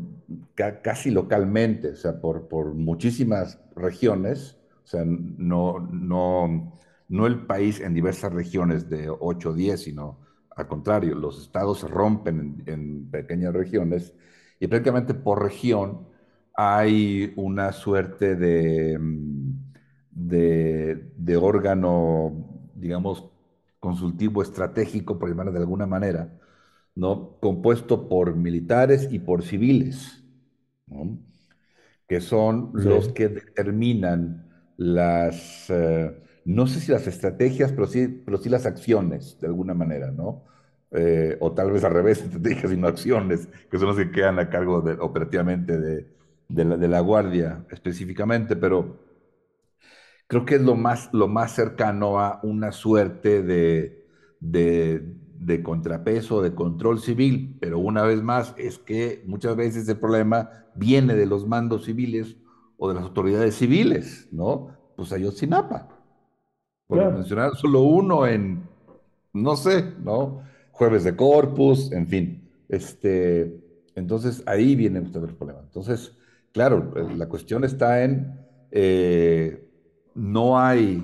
[0.55, 6.73] ca casi localmente, o sea, por, por muchísimas regiones, o sea, no, no,
[7.07, 10.19] no el país en diversas regiones de 8 o 10, sino
[10.55, 14.13] al contrario, los estados se rompen en, en, pequeñas regiones
[14.59, 16.07] y prácticamente por región
[16.55, 18.99] hay una suerte de,
[20.15, 23.29] de, de órgano digamos,
[23.79, 26.39] consultivo estratégico, por llamarlo de alguna manera,
[26.95, 27.37] ¿no?
[27.39, 30.23] compuesto por militares y por civiles,
[30.87, 31.17] ¿no?
[32.07, 34.47] que son los que determinan
[34.77, 39.73] las, eh, no sé si las estrategias, pero sí, pero sí las acciones, de alguna
[39.73, 40.43] manera, ¿no?
[40.91, 44.39] Eh, o tal vez al revés, estrategias y no acciones, que son los que quedan
[44.39, 46.07] a cargo de- operativamente de,
[46.49, 48.97] de la, de la Guardia específicamente, pero
[50.27, 54.05] creo que es lo más, lo más cercano a una suerte de,
[54.39, 55.03] de,
[55.39, 60.49] de contrapeso, de control civil, pero una vez más es que muchas veces el problema
[60.75, 62.37] viene de los mandos civiles
[62.77, 64.69] o de las autoridades civiles, ¿no?
[64.95, 65.89] Pues Ayotzinapa,
[66.87, 68.63] por claro, mencionar solo uno en,
[69.33, 70.41] no sé, ¿no?
[70.71, 72.49] Jueves de Corpus, en fin.
[72.69, 73.59] Este,
[73.95, 75.61] entonces ahí viene usted el problema.
[75.63, 76.13] Entonces,
[76.51, 78.39] claro, la cuestión está en,
[78.71, 79.62] eh,
[80.15, 81.03] no hay,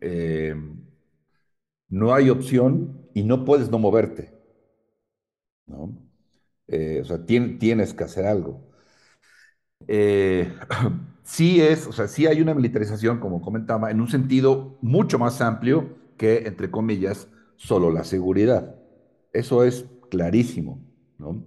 [0.00, 0.54] eh,
[1.90, 4.32] no hay opción y no puedes no moverte,
[5.66, 5.96] ¿no?
[6.68, 8.62] Eh, o sea, tien- tienes que hacer algo.
[9.88, 10.52] Eh,
[11.24, 15.40] sí es, o sea, sí hay una militarización, como comentaba, en un sentido mucho más
[15.40, 18.76] amplio que, entre comillas, solo la seguridad.
[19.32, 20.80] Eso es clarísimo,
[21.18, 21.42] ¿no?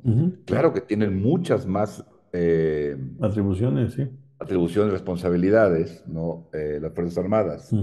[0.45, 2.03] Claro que tienen muchas más
[2.33, 4.07] eh, Atribuciones, sí.
[4.43, 6.49] Atribuciones, responsabilidades, ¿no?
[6.53, 7.77] Eh, las Fuerzas Armadas.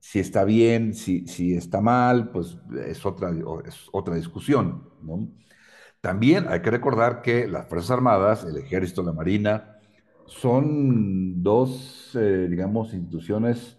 [0.00, 3.30] Si está bien, si, si está mal, pues es otra,
[3.66, 5.28] es otra discusión, ¿no?
[6.00, 9.78] También hay que recordar que las Fuerzas Armadas, el Ejército, la Marina,
[10.26, 13.78] son dos, eh, digamos, instituciones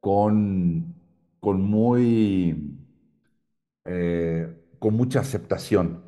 [0.00, 0.94] con,
[1.40, 2.78] con muy,
[3.84, 6.02] eh, con mucha aceptación,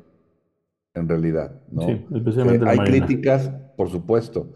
[0.93, 1.85] en realidad, ¿no?
[1.85, 2.05] Sí,
[2.43, 2.85] Eh, especialmente la hay Marina.
[2.85, 4.55] críticas, por supuesto,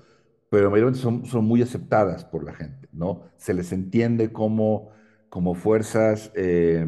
[0.51, 3.23] pero mayormente son, son muy aceptadas por la gente, ¿no?
[3.37, 4.91] Se les entiende como,
[5.29, 6.85] como fuerzas eh,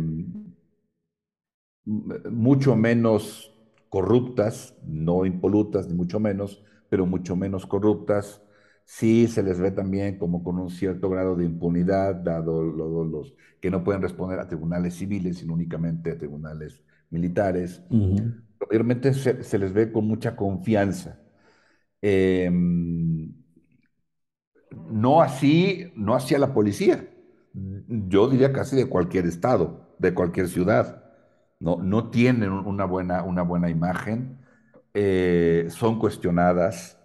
[1.85, 3.51] mucho menos
[3.89, 8.41] corruptas, no impolutas, ni mucho menos, pero mucho menos corruptas.
[8.85, 13.33] Sí se les ve también como con un cierto grado de impunidad, dado lo- los
[13.61, 17.81] que no pueden responder a tribunales civiles, sino únicamente a tribunales militares.
[17.89, 21.19] ujú, Obviamente se, se les ve con mucha confianza.
[22.01, 22.49] Eh,
[24.89, 27.07] no así, no así a la policía.
[27.53, 31.03] Yo diría casi de cualquier estado, de cualquier ciudad.
[31.59, 34.39] No, no tienen una buena, una buena imagen,
[34.93, 36.97] eh, son cuestionadas.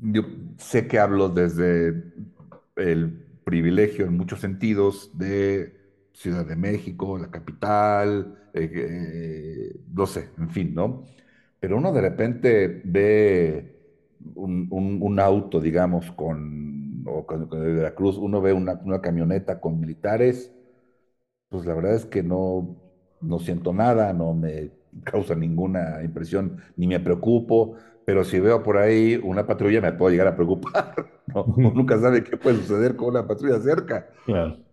[0.00, 0.22] Yo
[0.58, 2.12] sé que hablo desde
[2.76, 3.10] el
[3.44, 5.76] privilegio en muchos sentidos de
[6.12, 11.04] Ciudad de México, la capital, eh, eh, no sé, en fin, ¿no?
[11.60, 13.77] Pero uno de repente ve
[14.34, 19.00] un, un- un auto, digamos, con, o con, con de Veracruz, uno ve una, una
[19.00, 20.52] camioneta con militares,
[21.48, 22.76] pues la verdad es que no,
[23.20, 24.70] no siento nada, no me
[25.04, 30.10] causa ninguna impresión, ni me preocupo, pero si veo por ahí una patrulla me puedo
[30.10, 30.94] llegar a preocupar,
[31.26, 31.44] ¿no?
[31.44, 34.08] Uno nunca sabe qué puede suceder con una patrulla cerca.
[34.24, 34.64] Claro.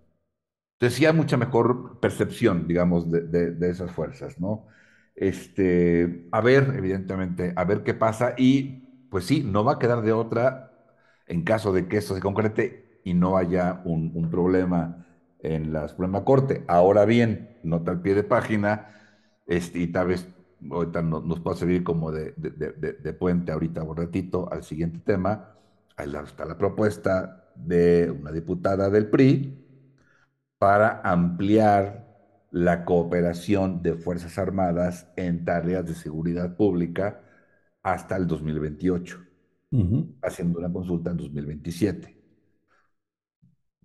[0.76, 4.68] Entonces sí hay mucha mejor percepción, digamos, de, de- de esas fuerzas, ¿no?
[5.16, 8.85] Este, a ver, evidentemente, a ver qué pasa y
[9.16, 10.74] pues sí, no va a quedar de otra
[11.26, 15.06] en caso de que esto se concrete y no haya un, problema
[15.40, 16.66] en la Suprema Corte.
[16.68, 18.90] Ahora bien, nota al pie de página,
[19.48, 20.28] este, y tal vez
[20.70, 24.64] ahorita no- nos pueda servir como de, de- de- de- puente ahorita un ratito al
[24.64, 25.56] siguiente tema.
[25.96, 29.66] Ahí está la propuesta de una diputada del PRI
[30.58, 32.06] para ampliar
[32.52, 37.22] la cooperación de Fuerzas Armadas en tareas de seguridad pública
[37.86, 39.20] hasta el 2028,
[39.72, 42.18] ujú, haciendo una consulta en 2027.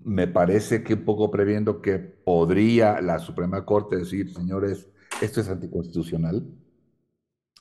[0.04, 4.88] Me parece que un poco previendo que podría la Suprema Corte decir, señores,
[5.22, 6.44] esto es anticonstitucional,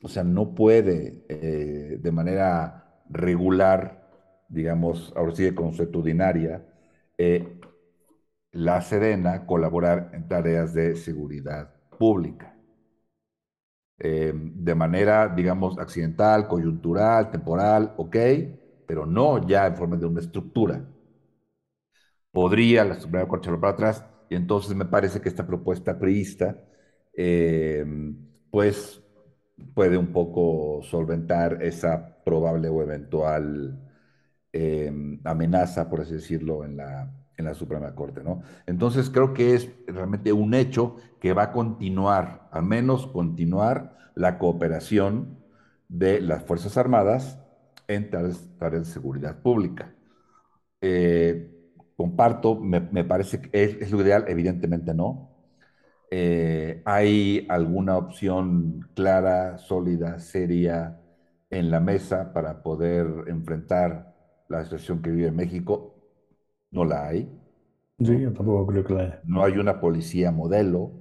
[0.02, 4.08] o sea, no puede eh, de manera regular,
[4.48, 6.66] digamos, ahora sí de consuetudinaria,
[7.18, 7.60] eh,
[8.52, 12.59] la Sedena colaborar en tareas de seguridad pública.
[14.00, 18.16] Eh, de manera, digamos, accidental, coyuntural, temporal, ok,
[18.88, 20.82] pero no ya en forma de una estructura.
[22.32, 26.56] Podría la Suprema Corte para atrás y entonces me parece que esta propuesta priista,
[27.14, 27.84] eh,
[28.52, 29.02] pues
[29.74, 33.80] puede un poco solventar esa probable o eventual
[34.54, 34.92] eh,
[35.24, 38.42] amenaza, por así decirlo, en la, en la Suprema Corte, ¿no?
[38.68, 44.38] Entonces creo que es realmente un hecho que va a continuar, al menos continuar la
[44.38, 45.40] cooperación
[45.88, 47.40] de las Fuerzas Armadas
[47.88, 49.96] en tareas, tareas de seguridad pública.
[50.82, 51.50] Eh,
[51.96, 55.30] comparto, me, parece que es, es, lo ideal, evidentemente no.
[56.12, 61.00] Eh, ¿Hay alguna opción clara, sólida, seria
[61.50, 64.14] en la mesa para poder enfrentar
[64.50, 65.89] la situación que vive México?
[66.72, 67.30] No la hay,
[68.00, 69.22] Sí, yo tampoco creo que la haya.
[69.26, 70.92] No hay una policía modelo,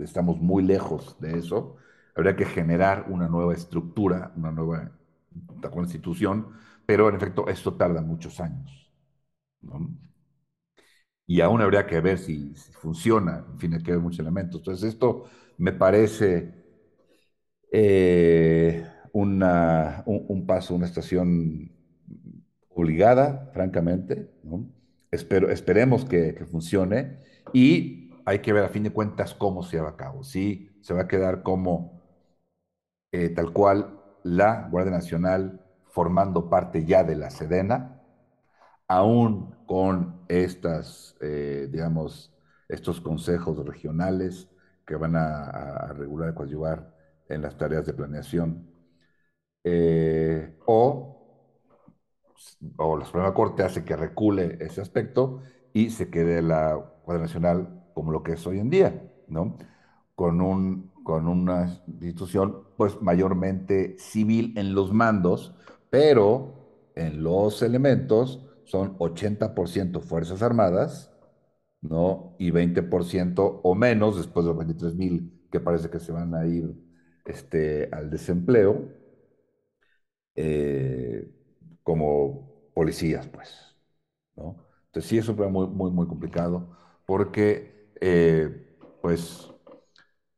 [0.00, 1.76] estamos muy lejos de eso.
[2.14, 4.92] Habría que generar una nueva estructura, una nueva
[5.70, 6.48] constitución,
[6.86, 8.90] pero en efecto esto tarda muchos años.
[9.62, 9.90] ¿no?
[11.26, 14.60] Y aún habría que ver si, si, funciona, en fin, hay que ver muchos elementos.
[14.60, 15.24] Entonces esto
[15.58, 16.52] me parece
[17.72, 21.70] eh, una, un, un, paso, una estación
[22.74, 24.30] obligada, francamente.
[25.10, 27.18] Espero, esperemos que, funcione
[27.52, 30.24] y hay que ver a fin de cuentas cómo se va a cabo.
[30.24, 32.02] Si se va a quedar como
[33.12, 35.60] eh, tal cual la Guardia Nacional
[35.90, 38.02] formando parte ya de la Sedena,
[38.88, 42.34] aún con estas, eh, digamos,
[42.68, 44.48] estos consejos regionales
[44.86, 46.94] que van a, a regular y coadyuvar
[47.28, 48.74] en las tareas de planeación,
[49.64, 51.13] eh, o,
[52.76, 57.84] o la Suprema Corte hace que recule ese aspecto y se quede la Guardia Nacional
[57.94, 59.58] como lo que es hoy en día, ¿no?
[60.14, 61.66] Con, un, con una
[62.00, 65.54] institución pues mayormente civil en los mandos,
[65.90, 71.12] pero en los elementos son 80% Fuerzas Armadas,
[71.80, 72.36] ¿no?
[72.38, 76.46] Y 20% o menos, después de los 23 mil que parece que se van a
[76.46, 76.74] ir
[77.24, 78.88] este, al desempleo,
[80.34, 81.28] eh,
[81.84, 83.76] como policías, pues,
[84.36, 84.56] ¿no?
[84.86, 89.52] Entonces sí es un problema muy, muy, muy complicado, porque, eh, pues,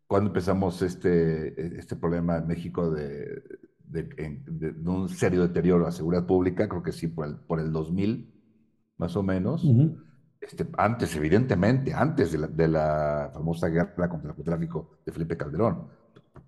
[0.06, 3.42] cuando empezamos este, este problema en México de,
[3.84, 7.36] de, de, de, un serio deterioro a la seguridad pública, creo que sí, por el,
[7.36, 8.32] por el 2000,
[8.98, 9.64] más o menos.
[9.64, 10.04] Uh -huh.
[10.40, 15.36] este, antes, evidentemente, antes de la, de la, famosa guerra contra el narcotráfico de Felipe
[15.36, 15.88] Calderón.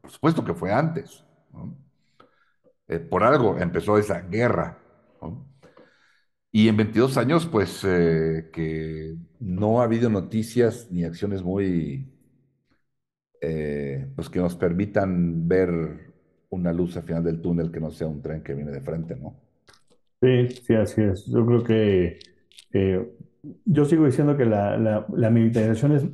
[0.01, 1.25] Por supuesto que fue antes.
[1.53, 1.77] ¿no?
[2.89, 4.79] Eh, por algo empezó esa guerra.
[6.51, 12.11] Y en 22 años, pues, eh, que no ha habido noticias ni acciones muy,
[13.41, 16.13] eh, pues, que nos permitan ver
[16.51, 19.15] una luz al final del túnel que no sea un tren que viene de frente,
[19.17, 19.37] ¿no?
[20.21, 21.27] Sí, sí, así es.
[21.27, 22.19] Yo creo que
[22.73, 23.09] eh,
[23.65, 26.05] yo sigo diciendo que la, militarización es,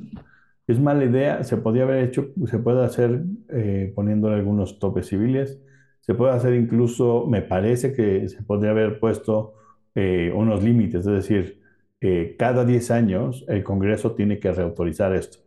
[0.67, 1.43] es mala idea.
[1.43, 5.59] Se podía haber hecho, se puede hacer eh, poniéndole algunos topes civiles.
[6.05, 9.55] Se puede hacer incluso, me parece que se podría haber puesto
[9.95, 11.63] eh, unos límites, es decir,
[11.99, 15.39] eh, cada 10 años el Congreso tiene que reautorizar esto,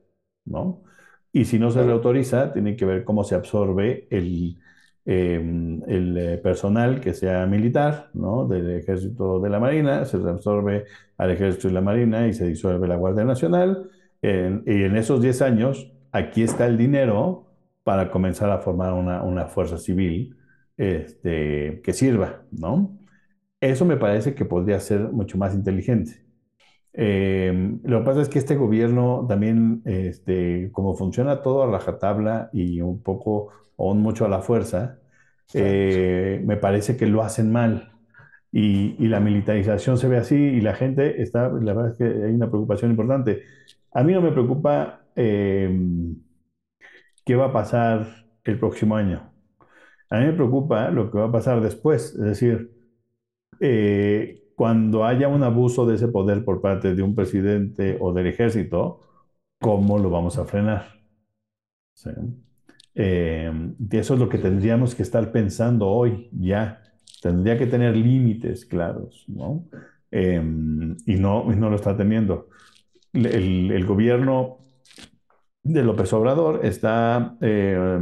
[0.45, 0.83] ¿no?
[1.33, 4.59] Y si no se reautoriza, tiene que ver cómo se absorbe el,
[5.07, 5.37] eh,
[5.87, 8.49] el personal que sea militar, ¿no?
[8.49, 10.87] Del ejército de la marina, se absorbe
[11.19, 13.91] al ejército y la marina y se disuelve la Guardia Nacional.
[14.23, 17.47] En, y en esos 10 años, aquí está el dinero
[17.85, 20.35] para comenzar a formar una, una fuerza civil
[20.79, 22.99] este, que sirva, ¿no?
[23.61, 26.25] Eso me parece que podría ser mucho más inteligente.
[26.95, 32.51] Eh, lo que pasa es que este gobierno también, este, como funciona todo a rajatabla
[32.53, 34.99] y un poco o mucho a la fuerza,
[35.55, 37.93] eh, me parece que lo hacen mal.
[38.51, 42.05] Y, y, la militarización se ve así y la gente está, la verdad es que
[42.05, 43.43] hay una preocupación importante.
[43.93, 45.71] A mí no me preocupa eh,
[47.25, 48.07] qué va a pasar
[48.45, 49.31] el próximo año.
[50.11, 52.73] A mí me preocupa lo que va a pasar después, es decir,
[53.61, 58.27] eh, cuando haya un abuso de ese poder por parte de un presidente o del
[58.27, 59.01] ejército,
[59.61, 60.87] ¿cómo lo vamos a frenar?
[62.95, 66.83] Eh, y eso es lo que tendríamos que estar pensando hoy, ya.
[67.23, 69.65] Tendría que tener límites claros, ¿no?
[70.11, 70.43] Eh,
[71.07, 72.49] y, no no lo está teniendo.
[73.13, 74.59] El, gobierno
[75.73, 77.99] de López Obrador está, eh,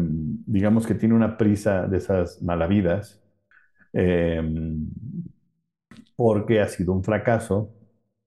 [0.46, 3.22] digamos que tiene una prisa de esas malavidas,
[3.92, 4.42] eh,
[6.16, 7.72] porque ha sido un fracaso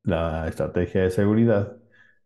[0.04, 1.78] la estrategia de seguridad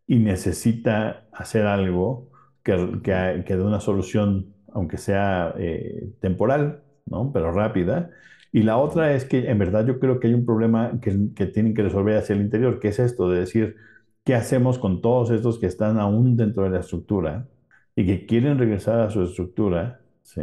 [0.06, 2.30] y necesita hacer algo
[2.62, 7.32] que, que, que dé una solución, aunque sea eh, temporal, ¿no?
[7.32, 8.10] pero rápida.
[8.52, 11.46] Y la otra es que en verdad yo creo que hay un problema que, que
[11.46, 13.76] tienen que resolver hacia el interior, que es esto de decir,
[14.24, 17.48] ¿qué hacemos con todos estos que están aún dentro de la estructura
[17.96, 20.42] y que quieren regresar a su estructura ¿sí?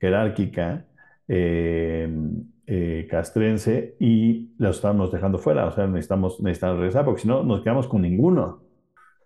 [0.00, 0.86] jerárquica?
[1.28, 2.08] Eh,
[2.70, 5.66] eh, castrense y los estamos dejando fuera.
[5.66, 8.62] O sea, necesitamos, necesitamos regresar porque si no nos quedamos con ninguno.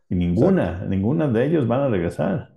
[0.08, 0.88] Y ninguna, Exacto.
[0.88, 2.52] ninguna de ellos van a regresar.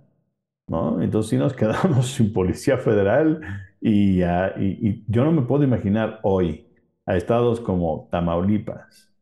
[0.68, 1.02] ¿no?
[1.02, 3.40] Entonces sí nos quedamos sin policía federal
[3.80, 6.66] y, uh, y, y yo no me puedo imaginar hoy
[7.04, 9.12] a estados como Tamaulipas,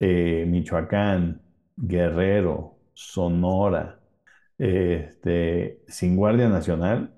[0.00, 1.39] eh, Michoacán,
[1.80, 4.00] Guerrero, Sonora,
[4.58, 7.14] este, sin Guardia Nacional,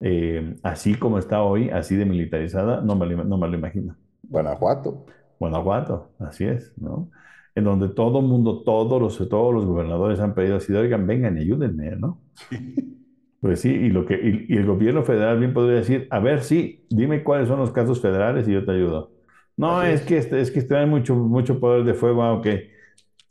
[0.00, 3.96] eh, así como está hoy, así de militarizada, no me lo, no me lo imagino.
[4.28, 5.06] Guanajuato.
[5.38, 7.10] Guanajuato, así es, ¿no?
[7.54, 11.36] En donde todo el mundo, todos los, todos los gobernadores han pedido así, oigan, vengan
[11.38, 12.20] y ayúdenme, ¿no?
[13.40, 14.14] Pues sí, y, lo que,
[14.48, 17.72] y, y el gobierno federal bien podría decir, a ver, sí, dime cuáles son los
[17.72, 19.12] casos federales y yo te ayudo.
[19.56, 20.24] No, es que, es.
[20.24, 22.70] este- es que traen mucho, mucho poder de fuego, aunque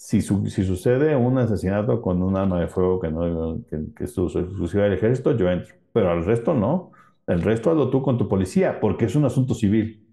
[0.06, 4.04] si, su- si sucede un asesinato con un arma de fuego que, no, que, que
[4.06, 6.92] es exclusiva del ejército, yo entro, pero al resto no.
[7.28, 10.06] El resto hazlo tú con tu policía, porque es un asunto civil.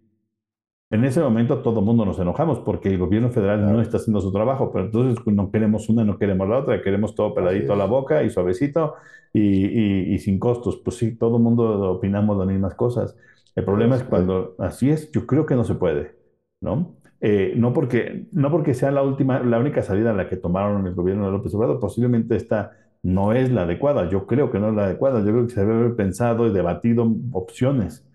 [0.91, 4.21] En ese momento todo el mundo nos enojamos porque el gobierno federal no está haciendo
[4.21, 7.73] su trabajo, pero entonces pues, no queremos una, no queremos la otra, queremos todo peladito
[7.73, 8.95] a la boca y suavecito
[9.33, 10.79] y, y- y sin costos.
[10.85, 13.17] Pues sí, todo el mundo opinamos las mismas cosas.
[13.55, 16.17] El problema es cuando así es, yo creo que no se puede,
[16.61, 17.00] ¿no?
[17.21, 20.87] Eh, no porque, no porque sea la última, la única salida a la que tomaron
[20.87, 24.09] el gobierno de López Obrador, posiblemente esta no es la adecuada.
[24.09, 25.21] Yo creo que no es la adecuada.
[25.21, 28.07] Yo creo que se debe haber pensado y debatido opciones.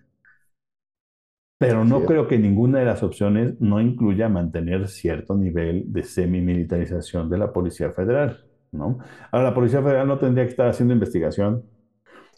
[1.57, 7.29] Pero no creo que ninguna de las opciones no incluya mantener cierto nivel de semimilitarización
[7.29, 8.43] de la Policía Federal,
[8.73, 8.99] ¿no?
[9.31, 11.63] Ahora, la Policía Federal no tendría que estar haciendo investigación,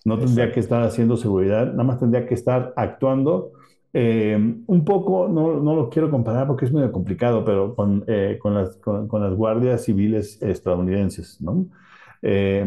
[0.06, 3.54] no tendría que estar haciendo seguridad, nada más tendría que estar actuando
[4.00, 4.38] eh,
[4.68, 8.54] un poco, no, no lo quiero comparar porque es medio complicado, pero con, eh, con
[8.54, 11.66] las, con, las guardias civiles estadounidenses, ¿no?
[12.22, 12.64] Eh,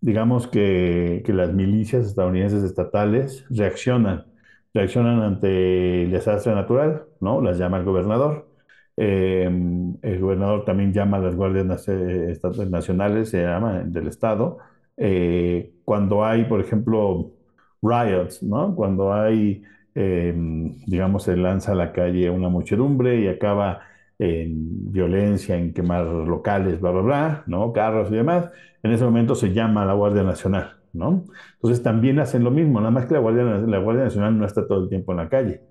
[0.00, 4.26] digamos que, que las milicias estadounidenses estatales reaccionan,
[4.74, 7.40] reaccionan ante el desastre natural, ¿no?
[7.40, 8.46] Las llama el gobernador.
[8.98, 9.44] Eh,
[10.02, 11.66] el gobernador también llama a las guardias
[12.70, 14.58] nacionales, se llama, del estado.
[14.96, 17.32] Eh, cuando hay, por ejemplo,
[17.82, 18.74] riots, ¿no?
[18.74, 19.62] Cuando hay,
[19.98, 20.34] eh,
[20.86, 23.80] digamos, se lanza a la calle una muchedumbre y acaba
[24.18, 27.72] en violencia, en quemar locales, bla, bla, bla, ¿no?
[27.72, 28.50] Carros y demás.
[28.82, 31.24] En ese momento se llama a la Guardia Nacional, ¿no?
[31.54, 34.66] Entonces también hacen lo mismo, nada más que la Guardia, la Guardia Nacional no está
[34.66, 35.62] todo el tiempo en la calle.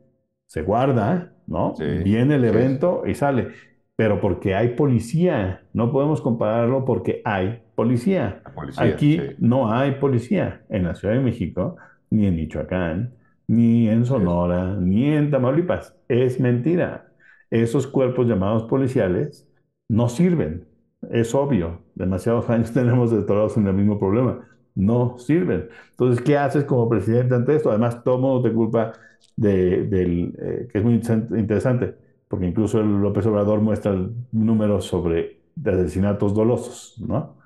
[0.47, 1.75] Se guarda, ¿no?
[1.77, 3.49] Sí, Viene el evento y sale.
[3.95, 8.41] Pero porque hay policía, no podemos compararlo porque hay policía.
[8.77, 9.35] Aquí sí.
[9.37, 11.77] no hay policía en la Ciudad de México,
[12.09, 13.13] ni en Michoacán,
[13.47, 14.05] ni en.
[14.05, 15.95] Sonora, ni en Tamaulipas.
[16.07, 17.11] Es mentira.
[17.49, 19.47] Esos cuerpos llamados policiales
[19.87, 20.67] no sirven.
[21.11, 21.81] Es obvio.
[21.95, 24.47] Demasiados años tenemos atorados en el mismo problema.
[24.75, 25.69] No sirven.
[25.91, 27.69] Entonces, ¿qué haces como presidente ante esto?
[27.69, 28.93] Además, todo mundo te culpa
[29.37, 31.95] de, del, eh, que es muy interesante,
[32.27, 33.95] porque incluso el López Obrador muestra
[34.31, 37.37] números sobre de asesinatos dolosos, ¿no?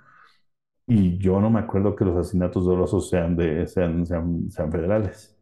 [0.88, 5.39] Y yo no me acuerdo que los asesinatos dolosos sean, de, sean, sean, sean federales.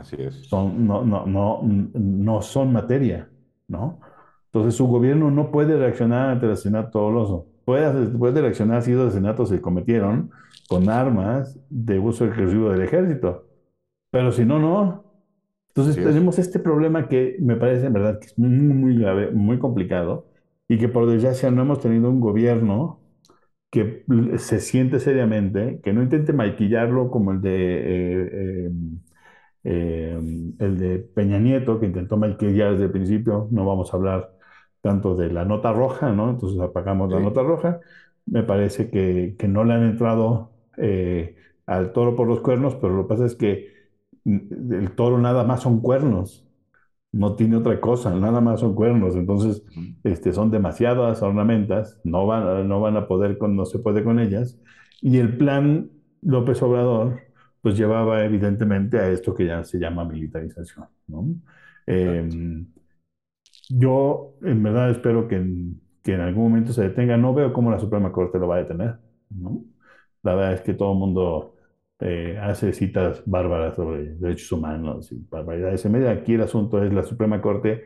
[0.00, 0.34] Así es.
[0.48, 3.28] Son, no, no, no, no son materia,
[3.68, 4.00] ¿no?
[4.46, 7.46] Entonces su gobierno no puede reaccionar ante el asesinato doloso.
[7.64, 10.30] Puede, puede reaccionar si los asesinatos se cometieron
[10.68, 13.46] con armas de uso exclusivo del ejército.
[14.10, 15.04] Pero si no, no.
[15.68, 19.58] Entonces tenemos este problema que me parece en verdad que es muy, muy grave, muy
[19.58, 20.26] complicado
[20.66, 23.00] y que por desgracia no hemos tenido un gobierno
[23.70, 24.04] que
[24.38, 28.70] se siente seriamente, que no intente maquillarlo como el de, eh, eh,
[29.64, 30.18] eh,
[30.58, 33.48] el de Peña Nieto, que intentó maquillar desde el principio.
[33.50, 34.32] No vamos a hablar
[34.80, 36.30] tanto de la nota roja, ¿no?
[36.30, 37.80] Entonces apagamos la nota roja.
[38.26, 41.36] Me parece que, que no le han entrado eh,
[41.66, 43.68] al toro por los cuernos, pero lo que pasa es que
[44.24, 46.46] mm, el toro nada más son cuernos
[47.12, 49.64] no tiene otra cosa, nada más son cuernos, entonces
[50.04, 54.20] este, son demasiadas ornamentas, no van, no van a poder, con, no se puede con
[54.20, 54.58] ellas,
[55.00, 55.90] y el plan
[56.22, 57.20] López Obrador
[57.62, 61.26] pues llevaba evidentemente a esto que ya se llama militarización, ¿no?
[61.86, 62.28] Eh,
[63.68, 67.70] yo en verdad espero que en, que en algún momento se detenga, no veo cómo
[67.70, 68.98] la Suprema Corte lo va a detener,
[69.30, 69.64] ¿no?
[70.22, 71.56] La verdad es que todo el mundo
[72.00, 75.84] eh, hace citas bárbaras sobre derechos humanos y barbaridades.
[75.84, 77.84] En medio aquí el asunto es la Suprema Corte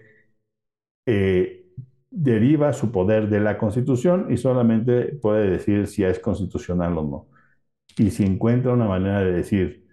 [1.07, 1.67] eh,
[2.11, 7.27] deriva su poder de la Constitución y solamente puede decir si es constitucional o no.
[7.97, 9.87] Y si encuentra una manera de decir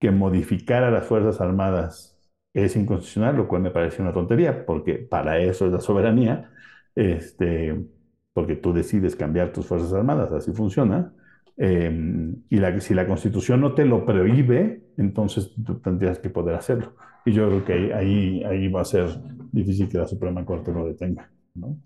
[0.00, 2.18] que modificar a las Fuerzas Armadas
[2.52, 6.50] es inconstitucional, lo cual me parece una tontería, porque para eso es la soberanía,
[6.94, 7.84] este,
[8.32, 11.12] porque tú decides cambiar tus Fuerzas Armadas, así funciona.
[11.56, 16.54] Eh, y la, si la Constitución no te lo prohíbe, entonces tú tendrías que poder
[16.56, 16.94] hacerlo.
[17.24, 19.08] Y yo creo que ahí, ahí, va a ser
[19.52, 21.30] difícil que la Suprema Corte lo detenga.
[21.54, 21.78] ¿no?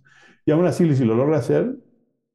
[0.44, 1.76] Y aún así, si lo logra hacer,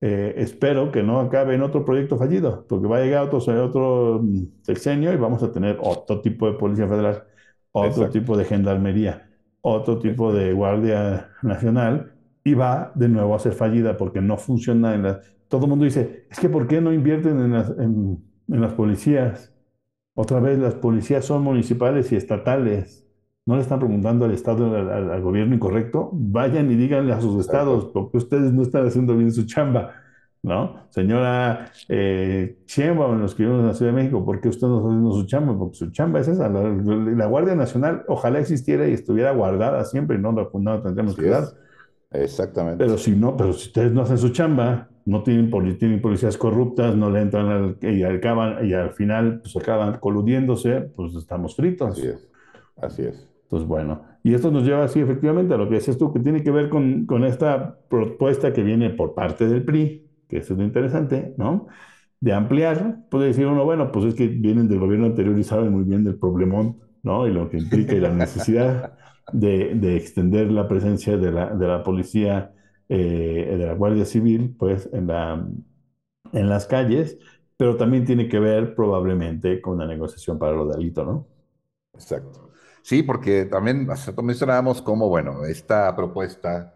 [0.06, 4.22] eh, espero que no acabe en otro proyecto fallido, porque va a llegar otro, otro
[4.62, 7.24] sexenio y vamos a tener otro tipo de Policía Federal,
[7.72, 8.12] otro Exacto.
[8.12, 9.30] tipo de Gendarmería,
[9.62, 14.94] otro tipo de Guardia Nacional, y va de nuevo a ser fallida porque no funciona
[14.94, 15.22] en la...
[15.48, 18.74] Todo el mundo dice, es que ¿por qué no invierten en las, en, en las
[18.74, 19.54] policías?
[20.16, 23.03] Otra vez, las policías son municipales y estatales.
[23.46, 26.10] No le están preguntando al Estado, al, gobierno incorrecto.
[26.14, 29.92] Vayan y díganle a sus estados, porque ustedes no están haciendo bien su chamba,
[30.42, 30.78] ¿no?
[30.90, 34.78] Señora eh, Sheinbaum, los que vivimos en la Ciudad de México, ¿por qué usted no
[34.78, 35.58] está haciendo su chamba?
[35.58, 36.48] Porque su chamba es esa.
[36.48, 41.14] La, la Guardia Nacional ojalá existiera y estuviera guardada siempre, no la, no la tendríamos
[41.14, 41.44] Así que dar.
[42.12, 42.84] Exactamente.
[42.86, 46.38] Pero si no, pero si ustedes no hacen su chamba, no tienen, poli- tienen policías
[46.38, 51.52] corruptas, no le entran al, y, acaban, y al final pues acaban coludiéndose, pues estamos
[51.54, 51.98] Así fritos.
[52.00, 52.30] es.
[52.78, 53.30] Así es.
[53.54, 56.42] Entonces, bueno, y esto nos lleva así efectivamente a lo que decías tú, que tiene
[56.44, 60.60] que ver con, con esta propuesta que viene por parte del PRI, que eso es
[60.60, 61.68] lo interesante, ¿no?
[62.20, 65.72] De ampliar, puede decir uno, bueno, pues es que vienen del gobierno anterior y saben
[65.72, 67.28] muy bien del problemón, ¿no?
[67.28, 68.88] Y lo que implica y la necesidad
[69.32, 72.54] de, de extender la presencia de la, de la policía,
[72.90, 75.48] eh, de la Guardia Civil, pues en la,
[76.34, 77.20] en las calles,
[77.58, 81.28] pero también tiene que ver probablemente con la negociación para lo de Alito, ¿no?
[81.94, 82.43] Exacto.
[82.84, 86.74] Sí, porque también nosotros mencionábamos cómo, bueno, esta propuesta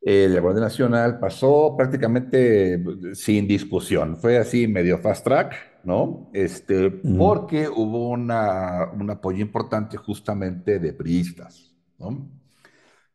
[0.00, 2.80] eh, de la Guardia Nacional pasó prácticamente eh,
[3.12, 4.16] sin discusión.
[4.16, 5.54] Fue así medio fast track,
[5.84, 6.30] ¿no?
[6.32, 12.30] Este, porque hubo una, un apoyo importante justamente de priistas, ¿no?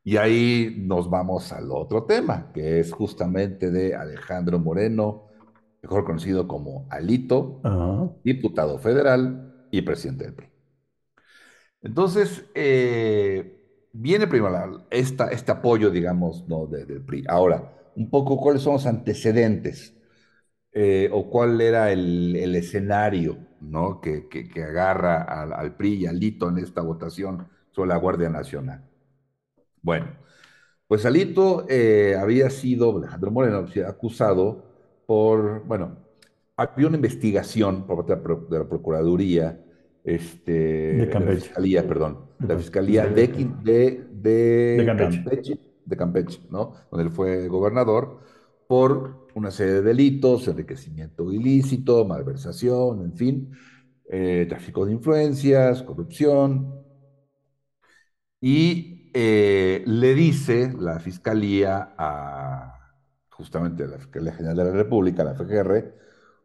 [0.03, 5.29] Y ahí nos vamos al otro tema, que es justamente de Alejandro Moreno,
[5.81, 7.59] mejor conocido como Alito,
[8.23, 10.56] diputado federal y presidente del PRI.
[11.81, 13.59] Entonces, eh,
[13.93, 16.65] viene primero esta, este apoyo, digamos, ¿no?
[16.67, 17.23] de- del PRI.
[17.27, 19.93] Ahora, un poco cuáles son los antecedentes
[20.73, 24.01] eh, o cuál era el, el escenario, ¿no?
[24.01, 28.29] que, que- agarra al, al PRI y al Lito en esta votación sobre la Guardia
[28.29, 28.83] Nacional.
[29.81, 30.07] Bueno,
[30.87, 34.65] pues Alito eh, había sido, Alejandro Moreno, acusado
[35.07, 35.97] por, bueno,
[36.57, 38.15] había una investigación por parte
[38.55, 39.61] de la Procuraduría,
[40.07, 40.51] este,
[40.91, 41.41] De de la Campeche.
[41.41, 43.27] Fiscalía, perdón, De, la Fiscalía de,
[43.63, 45.23] de, de, de de Campeche.
[45.23, 46.73] Campeche, de Campeche, ¿no?
[46.91, 48.19] Donde él fue gobernador,
[48.67, 53.51] por una serie de delitos, enriquecimiento ilícito, malversación, en fin,
[54.09, 56.73] eh, tráfico de influencias, corrupción,
[58.41, 62.73] y eh, le dice la fiscalía a
[63.29, 65.93] justamente a la Fiscalía General de la República, la FGR,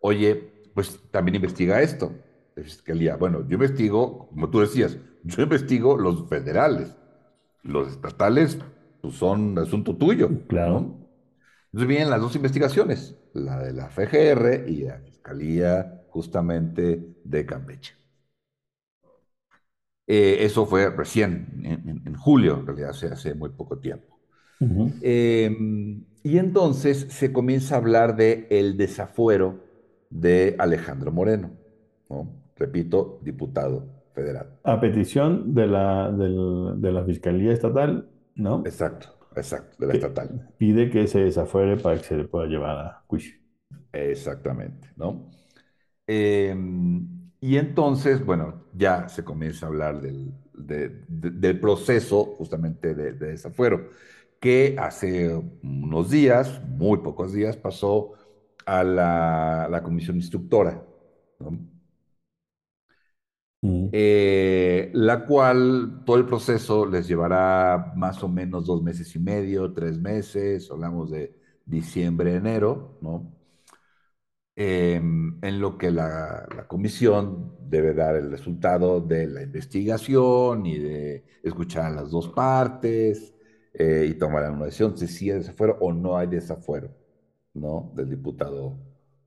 [0.00, 0.34] oye,
[0.74, 2.12] pues también investiga esto.
[2.56, 6.96] Fiscalía, bueno, yo investigo, como tú decías, yo investigo los federales.
[7.62, 8.58] Los estatales
[9.00, 10.80] pues, son asunto tuyo, Claro.
[10.80, 11.02] ¿no?
[11.66, 17.94] Entonces vienen las dos investigaciones, la de la FGR y la Fiscalía justamente de Campeche.
[20.06, 24.18] Eh, eso fue recién, en, julio, en realidad, hace, hace muy poco tiempo.
[25.00, 25.50] Eh,
[26.22, 29.64] y entonces se comienza a hablar de el desafuero
[30.10, 31.50] de Alejandro Moreno,
[32.08, 32.41] ¿no?
[32.56, 34.58] Repito, diputado federal.
[34.64, 38.54] A petición de la, del- de la Fiscalía Estatal, ¿no?
[38.70, 40.28] Exacto, exacto, de la Que estatal.
[40.58, 43.36] pide que se desafuere para que se le pueda llevar a juicio.
[43.92, 45.30] Exactamente, ¿no?
[46.06, 46.56] Eh,
[47.40, 53.12] y entonces, bueno, ya se comienza a hablar del, de- de- del proceso justamente de,
[53.14, 53.90] de desafuero,
[54.40, 58.12] que hace unos días, muy pocos días, pasó
[58.66, 60.82] a la, la comisión instructora,
[61.40, 61.58] ¿no?
[63.94, 69.72] Eh, la cual todo el proceso les llevará más o menos dos meses y medio,
[69.74, 71.34] tres meses, hablamos de
[71.66, 73.30] diciembre, enero, ¿no?
[74.56, 80.78] eh, en lo que la, la comisión debe dar el resultado de la investigación y
[80.78, 83.34] de escuchar a las dos partes
[83.74, 86.90] eh, y tomar una decisión si sí hay desafuero o no hay desafuero,
[87.54, 87.92] ¿no?
[87.96, 88.76] Del diputado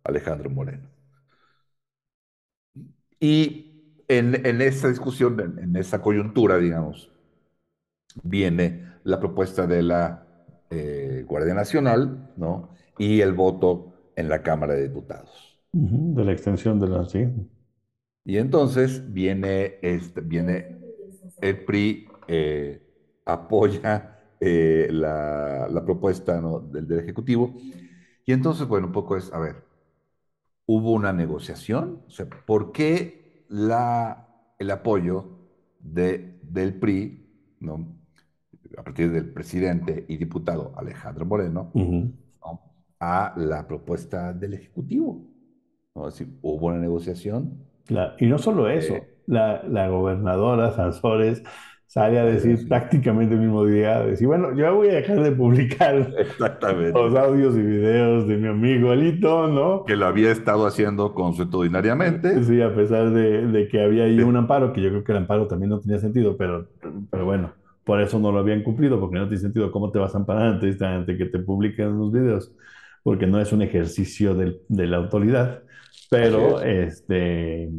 [0.04, 0.90] Alejandro Moreno.
[3.20, 3.75] Y
[4.08, 7.12] en, en esa discusión, en, en esa coyuntura, digamos,
[8.24, 10.26] viene la propuesta de la
[10.70, 12.70] eh, Guardia Nacional, ¿no?
[12.98, 15.58] Y el voto en la Cámara de Diputados.
[15.74, 17.28] De la extensión de la, sí.
[18.24, 20.78] Y entonces viene, este, viene
[21.42, 22.82] el PRI, eh,
[23.26, 26.60] apoya eh, la, la propuesta ¿no?
[26.60, 27.54] del, del Ejecutivo.
[28.26, 29.64] Y entonces, bueno, un poco es, a ver,
[30.66, 32.02] ¿hubo una negociación?
[32.08, 33.25] O sea, ¿por qué
[33.56, 34.28] la,
[34.60, 35.26] el apoyo
[35.80, 37.26] de, del PRI,
[37.62, 37.88] ¿no?
[38.78, 41.72] a partir del presidente y diputado Alejandro Moreno,
[43.00, 45.22] a la propuesta del Ejecutivo?
[45.96, 46.08] ¿no?
[46.08, 47.54] Es decir, ¿hubo una negociación?
[47.88, 51.44] La- y no solo eso, Eh, la, la gobernadora Sansores
[51.88, 55.32] sale a decir es, prácticamente el mismo día, decir, bueno, yo voy a dejar de
[55.32, 56.92] publicar exactamente.
[57.00, 59.86] los audios y videos de mi amigo Alito, ¿no?
[59.86, 62.44] Que lo había estado haciendo consuetudinariamente.
[62.44, 65.20] Sí, a pesar de, de que había ahí un amparo, que yo creo que el
[65.20, 66.68] amparo también no tenía sentido, pero,
[67.10, 70.16] pero bueno, por eso no lo habían cumplido, porque no tiene sentido cómo te vas
[70.16, 72.52] a amparar ante, ante que te publiquen los videos,
[73.04, 75.62] porque no es un ejercicio del- de la autoridad.
[76.10, 76.62] Pero, es.
[76.62, 77.70] este,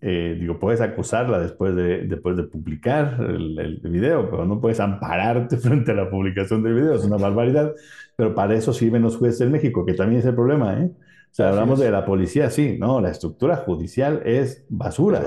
[0.00, 4.80] eh, digo, puedes acusarla después de, después de publicar el, el video, pero no puedes
[4.80, 7.74] ampararte frente a la publicación del video, es una barbaridad.
[8.16, 10.90] Pero para eso sirven los jueces en México, que también es el problema, ¿eh?
[11.30, 15.20] O sea, hablamos de la policía, sí, no, la estructura judicial es basura.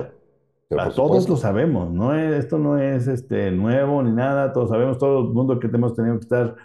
[0.68, 4.70] Pero, pero todos lo sabemos, no es- esto no es este, nuevo ni nada, todos
[4.70, 6.56] sabemos, todo el mundo que hemos tenido que estar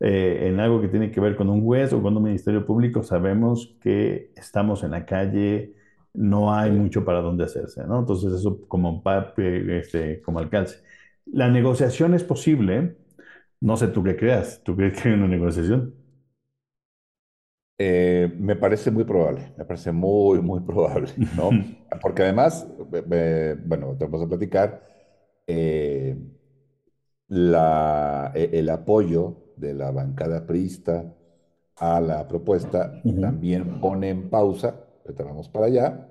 [0.00, 3.02] eh, en algo que tiene que ver con un juez o con un ministerio público,
[3.02, 5.74] sabemos que estamos en la calle,
[6.14, 7.98] no hay mucho para dónde hacerse, ¿no?
[8.00, 9.02] Entonces eso como,
[9.68, 10.78] este, como alcance.
[11.26, 12.96] La negociación es posible,
[13.60, 15.94] no sé tú qué creas, ¿tú crees que hay una negociación?
[17.78, 21.62] Eh, me parece muy probable, me parece muy, muy probable, ¿no?
[22.00, 24.82] Porque además, eh, eh, bueno, te vamos a platicar,
[25.46, 26.16] eh,
[27.28, 31.04] la, e- el apoyo de la bancada priista
[31.76, 36.08] a la propuesta también pone en pausa, ahorita vamos para allá,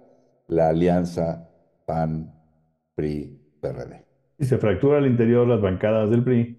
[0.48, 1.48] la alianza
[1.86, 4.06] PAN-PRI-PRD.
[4.38, 6.58] Y se fractura al interior las bancadas del PRI.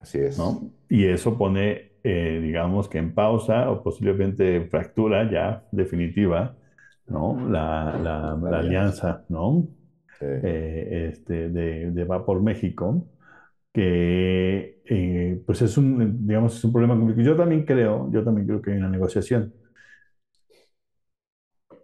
[0.00, 0.72] Así es, ¿no?
[0.88, 6.56] Y eso pone, eh, digamos que en pausa o posiblemente fractura ya definitiva,
[7.08, 7.48] ¿no?
[7.48, 8.58] La, la- alianza.
[8.58, 9.68] alianza, ¿no?
[10.18, 13.06] Sí, Eh, este, de, de Va por México,
[13.80, 17.26] eh, pues es un, digamos, es un problema complicado.
[17.26, 19.52] Yo también creo, yo también creo que hay una negociación.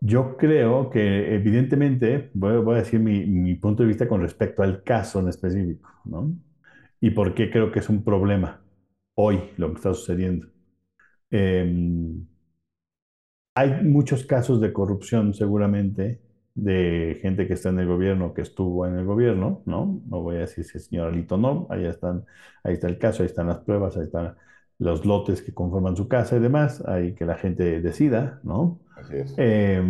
[0.01, 5.21] Yo creo que evidentemente, voy, a decir mi, punto de vista con respecto al caso
[5.21, 6.35] en específico, ¿no?
[7.01, 8.63] Y por qué creo que es un problema
[9.15, 10.49] hoy lo que está sucediendo.
[11.31, 11.65] Eh,
[13.55, 16.24] hay muchos casos de corrupción seguramente
[16.55, 20.01] de gente que está en el gobierno, que estuvo en el gobierno, ¿no?
[20.07, 22.25] No voy a decir si es señor Alito o no, ahí están,
[22.63, 24.37] ahí está el caso, ahí están las pruebas, ahí están
[24.79, 28.81] los lotes que conforman su casa y demás, ahí que la gente decida, ¿no?
[28.97, 29.83] así es, Eh,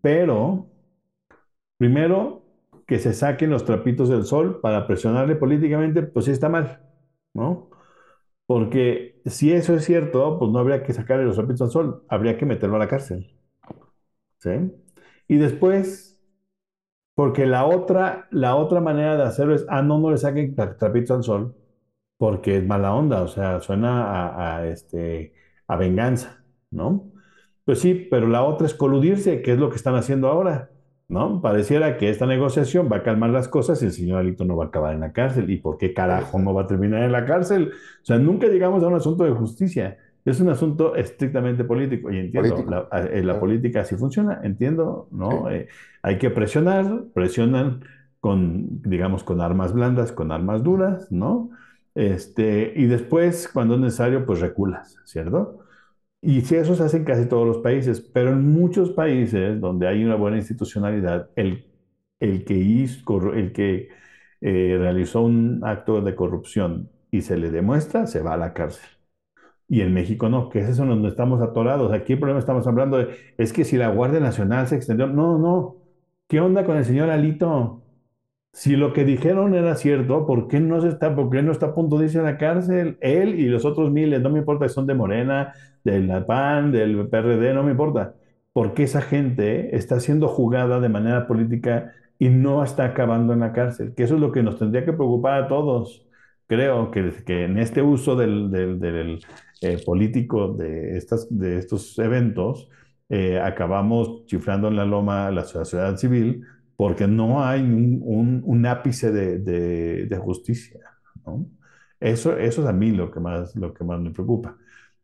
[0.00, 0.68] pero
[1.76, 2.42] Primero,
[2.86, 6.80] que se saquen los trapitos del sol para presionarle políticamente, pues sí está mal,
[7.34, 7.70] ¿no?
[8.46, 12.38] Porque si eso es cierto, pues no habría que sacarle los trapitos al sol, habría
[12.38, 13.32] que meterlo a la cárcel,
[14.38, 14.50] ¿sí?
[15.28, 16.18] Y después,
[17.14, 20.76] porque la otra, la otra manera de hacerlo es, ah, no, no le saquen tra-
[20.78, 21.56] trapitos al sol,
[22.18, 25.32] porque es mala onda, o sea, suena a, a, este,
[25.68, 27.12] a venganza, ¿no?
[27.64, 30.70] Pues sí, pero la otra es coludirse, que es lo que están haciendo ahora,
[31.08, 31.40] ¿no?
[31.42, 34.64] Pareciera que esta negociación va a calmar las cosas y el señor Alito no va
[34.64, 35.50] a acabar en la cárcel.
[35.50, 37.72] ¿Y por qué carajo no va a terminar en la cárcel?
[38.02, 39.98] O sea, nunca llegamos a un asunto de justicia.
[40.24, 42.10] Es un asunto estrictamente político.
[42.12, 45.48] Y entiendo, Político, la, eh, la política así funciona, entiendo, ¿no?
[45.48, 45.68] sí, Eh,
[46.02, 47.84] hay que presionar, presionan
[48.20, 51.50] con, digamos, con armas blandas, con armas duras, ¿no?
[51.94, 55.60] Este, y después, cuando es necesario, pues reculas, ¿cierto?
[56.20, 59.86] Y si eso se hace en casi todos los países, pero en muchos países donde
[59.88, 61.66] hay una buena institucionalidad, el,
[62.20, 63.88] el que, hizo, el que
[64.40, 68.88] eh, realizó un acto de corrupción y se le demuestra, se va a la cárcel.
[69.68, 71.92] Y en México no, que es eso donde estamos atorados.
[71.92, 75.38] Aquí el problema estamos hablando de, es que si la Guardia Nacional se extendió, no,
[75.38, 75.76] no.
[76.26, 77.82] ¿Qué onda con el señor Alito?
[78.52, 81.74] Si lo que dijeron era cierto, ¿por qué no está, por qué no está a
[81.74, 82.98] punto de irse a la cárcel?
[83.00, 85.52] Él y los otros miles, no me importa si son de Morena,
[85.84, 88.14] del PAN, del PRD, no me importa.
[88.52, 93.52] Porque esa gente está siendo jugada de manera política y no está acabando en la
[93.52, 93.94] cárcel.
[93.94, 96.07] Que eso es lo que nos tendría que preocupar a todos.
[96.48, 98.80] Creo que, que en este uso del, del-
[99.60, 102.70] eh, político de, estas, de estos eventos,
[103.10, 106.42] eh, acabamos chiflando en la loma a la sociedad civil
[106.76, 110.80] porque no hay un, un- ápice de, de- justicia,
[111.26, 111.46] ¿no?
[112.00, 114.56] Eso, eso es a mí lo que más, lo que más me preocupa.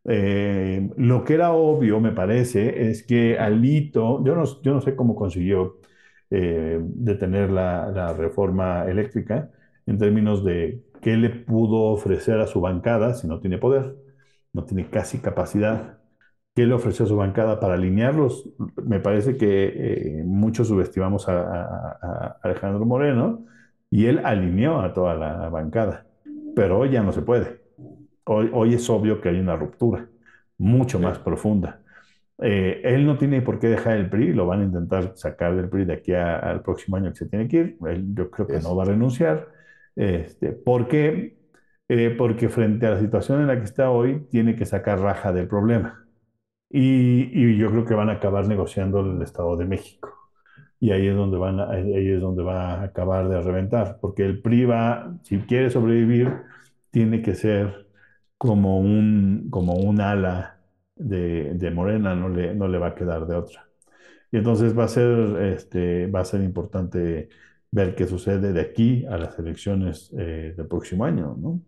[0.05, 4.95] Eh, lo que era obvio, me parece, es que Alito, yo no, yo no sé
[4.95, 5.79] cómo consiguió
[6.87, 9.51] detener la, la reforma eléctrica
[9.85, 13.95] en términos de qué le pudo ofrecer a su bancada si no tiene poder,
[14.53, 15.99] no tiene casi capacidad.
[16.55, 18.49] ¿Qué le ofreció a su bancada para alinearlos?
[18.83, 23.45] Me parece que eh, muchos subestimamos a, a- a Alejandro Moreno
[23.91, 26.07] y él alineó a toda la bancada,
[26.55, 27.61] pero hoy ya no se puede.
[28.25, 30.09] Hoy, hoy es obvio que hay una ruptura
[30.59, 31.81] mucho más profunda.
[32.39, 35.69] Eh, él no tiene por qué dejar el PRI, lo van a intentar sacar del
[35.69, 37.77] PRI de aquí al próximo año que se tiene que ir.
[37.87, 39.49] Él, yo creo que no va a renunciar.
[39.95, 41.37] Este, ¿por qué?
[41.87, 45.31] Eh, porque frente a la situación en la que está hoy, tiene que sacar raja
[45.33, 46.05] del problema.
[46.69, 50.13] Y, y yo creo que van a acabar negociando el Estado de México.
[50.79, 54.25] Y ahí es donde van a- ahí es donde va a acabar de reventar, porque
[54.25, 56.31] el PRI va, si quiere sobrevivir,
[56.91, 57.87] tiene que ser
[58.37, 60.59] como un, como un ala
[60.95, 63.67] de, de Morena, no le, no le va a quedar de otra.
[64.31, 67.29] Y entonces va a ser, este, va a ser importante
[67.71, 71.61] ver qué sucede de aquí a las elecciones eh, del próximo año, ¿no?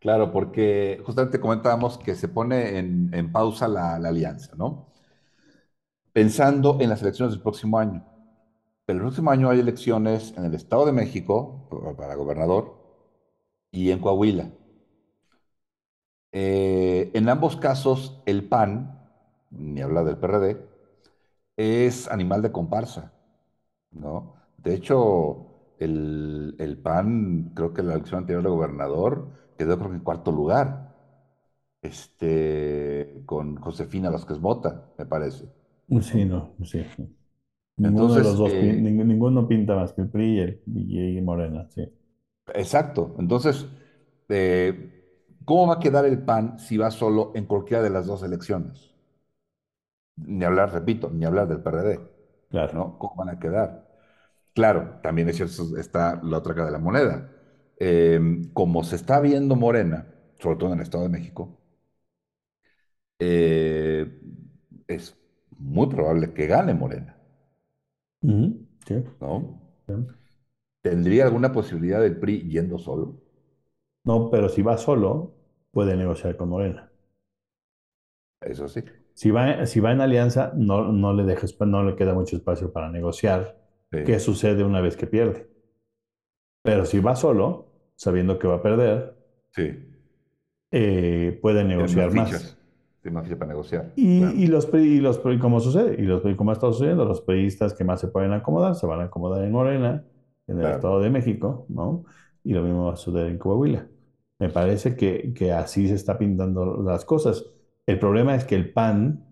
[0.00, 4.88] Claro, porque justamente comentábamos que se pone en, pausa la, alianza, ¿no?
[6.12, 8.04] Pensando en las elecciones del próximo año.
[8.86, 12.76] El próximo año hay elecciones en el Estado de México para gobernador
[13.70, 14.50] y en Coahuila.
[16.32, 18.98] Eh, en ambos casos, el PAN,
[19.50, 20.66] ni habla del PRD,
[21.56, 23.12] es animal de comparsa,
[23.90, 24.39] ¿no?
[24.62, 25.46] De hecho,
[25.78, 30.02] el, el PAN, creo que en la elección anterior de gobernador, quedó creo que en
[30.04, 30.94] cuarto lugar,
[31.82, 35.46] este, con Josefina Vázquez Mota, me parece,
[36.02, 36.48] Sí, ¿no?
[36.56, 36.78] no, sí.
[37.78, 40.62] Ninguno de los Entonces, dos, eh, ning- ninguno pinta más que el PRI y, el,
[40.66, 41.82] y, y Morena, sí,
[42.54, 43.14] exacto.
[43.18, 43.66] Entonces,
[44.28, 45.04] eh,
[45.44, 48.94] ¿cómo va a quedar el PAN si va solo en cualquiera de las dos elecciones?
[50.38, 52.00] Ni hablar, repito, ni hablar del PRD,
[52.48, 52.78] claro.
[52.78, 52.96] ¿no?
[52.98, 53.89] ¿Cómo van a quedar?
[54.60, 57.30] Claro, también es cierto, está la otra cara de la moneda.
[57.78, 58.20] Eh,
[58.52, 60.06] como se está viendo Morena,
[60.38, 61.58] sobre todo en el Estado de México,
[63.18, 64.06] eh,
[64.88, 65.16] es
[65.58, 67.16] muy probable que gane Morena,
[68.86, 69.60] sí, ¿no?
[69.86, 69.94] sí.
[70.82, 73.18] ¿Tendría alguna posibilidad del PRI yendo solo?
[74.04, 75.34] No, pero si va solo,
[75.70, 76.92] puede negociar con Morena.
[78.40, 78.82] Eso sí,
[79.14, 82.72] Si va, si va en alianza, no, no le deja, no le queda mucho espacio
[82.72, 83.59] para negociar
[84.04, 85.48] qué sí, sucede una vez que pierde.
[86.62, 87.66] Pero si va solo,
[87.96, 89.14] sabiendo que va a perder,
[89.56, 89.62] sí.
[90.70, 92.30] eh, puede negociar más.
[92.30, 92.58] fichas,
[93.02, 96.22] tiene más para negociar, Y, claro, y los, y los pri- como sucede, y los,
[96.36, 99.52] como está sucediendo, los periodistas que más se pueden acomodar, se van a acomodar en
[99.52, 100.04] Morena,
[100.46, 102.04] en el claro, Estado de México, ¿no?
[102.44, 103.86] Y lo mismo va a suceder en Coahuila.
[104.38, 107.44] Me parece que, que así se está pintando las cosas.
[107.86, 109.26] El problema es que el PAN,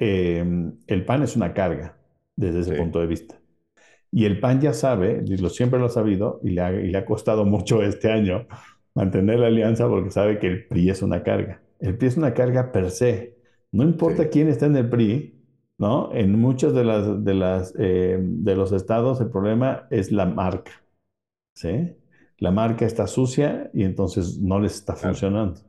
[0.00, 0.44] eh,
[0.88, 1.98] el PAN es una carga
[2.36, 3.40] desde ese sí, punto de vista.
[4.12, 6.98] Y el PAN ya sabe, lo, siempre lo ha sabido, y le ha, y le
[6.98, 8.46] ha costado mucho este año
[8.94, 11.62] mantener la alianza porque sabe que el PRI es una carga.
[11.80, 13.38] El PRI es una carga per se.
[13.72, 15.42] No importa sí, quién está en el PRI,
[15.78, 16.12] ¿no?
[16.12, 20.72] En muchos de, las, de, las, eh, de los estados el problema es la marca,
[21.54, 21.96] ¿sí?
[22.38, 25.60] La marca está sucia y entonces no les está claro, funcionando.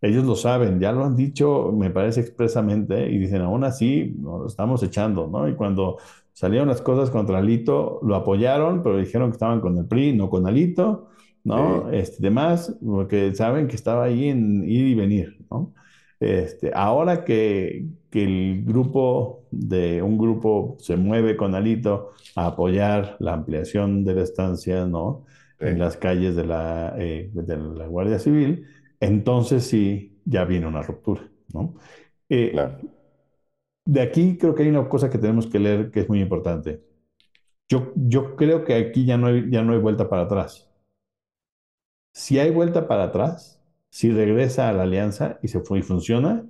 [0.00, 4.40] Ellos lo saben, ya lo han dicho, me parece expresamente, y dicen, aún así, nos
[4.40, 5.48] lo estamos echando, ¿no?
[5.48, 5.98] Y cuando
[6.32, 10.30] salieron las cosas contra Alito, lo apoyaron, pero dijeron que estaban con el PRI, no
[10.30, 11.08] con Alito,
[11.44, 11.90] ¿no?
[11.90, 15.74] sí, Este, demás, porque saben que estaba ahí en ir y venir, ¿no?
[16.20, 23.16] Este, ahora que, que el grupo de un grupo se mueve con Alito a apoyar
[23.18, 25.24] la ampliación de la estancia, ¿no?
[25.58, 28.66] En las calles de la, eh, de la Guardia Civil
[29.00, 31.74] entonces sí, ya viene una ruptura, ¿no?
[32.28, 32.78] Eh, claro,
[33.84, 36.82] de aquí creo que hay una cosa que tenemos que leer que es muy importante.
[37.68, 40.70] Yo, yo creo que aquí ya no hay, ya no hay vuelta para atrás.
[42.14, 46.44] Si hay vuelta para atrás, si regresa a la alianza y se fue y funciona,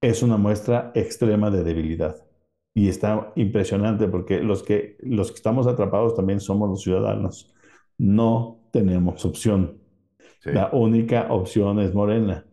[0.00, 2.26] es una muestra extrema de debilidad.
[2.74, 7.54] Y está impresionante porque los que, los que estamos atrapados también somos los ciudadanos.
[7.98, 9.78] No tenemos opción.
[10.44, 12.44] La única opción es Morena.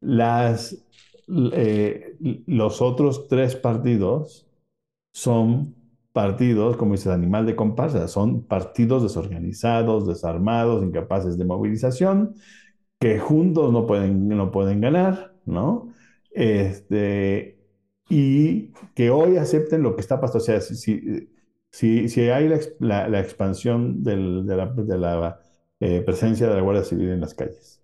[0.00, 0.84] Las,
[1.28, 2.16] eh,
[2.46, 4.48] los otros tres partidos
[5.12, 5.74] son
[6.12, 12.36] partidos, como dices, animal de comparsa, son partidos desorganizados, desarmados, incapaces de movilización,
[12.98, 15.92] que juntos no pueden, no pueden ganar, ¿no?
[16.30, 17.58] Este,
[18.08, 20.38] y que hoy acepten lo que está pasando.
[20.38, 21.28] O sea, si,
[21.70, 22.48] si, si, hay
[22.78, 25.40] la, expansión del, de la, de la
[25.80, 27.75] eh, presencia de la Guardia Civil en las calles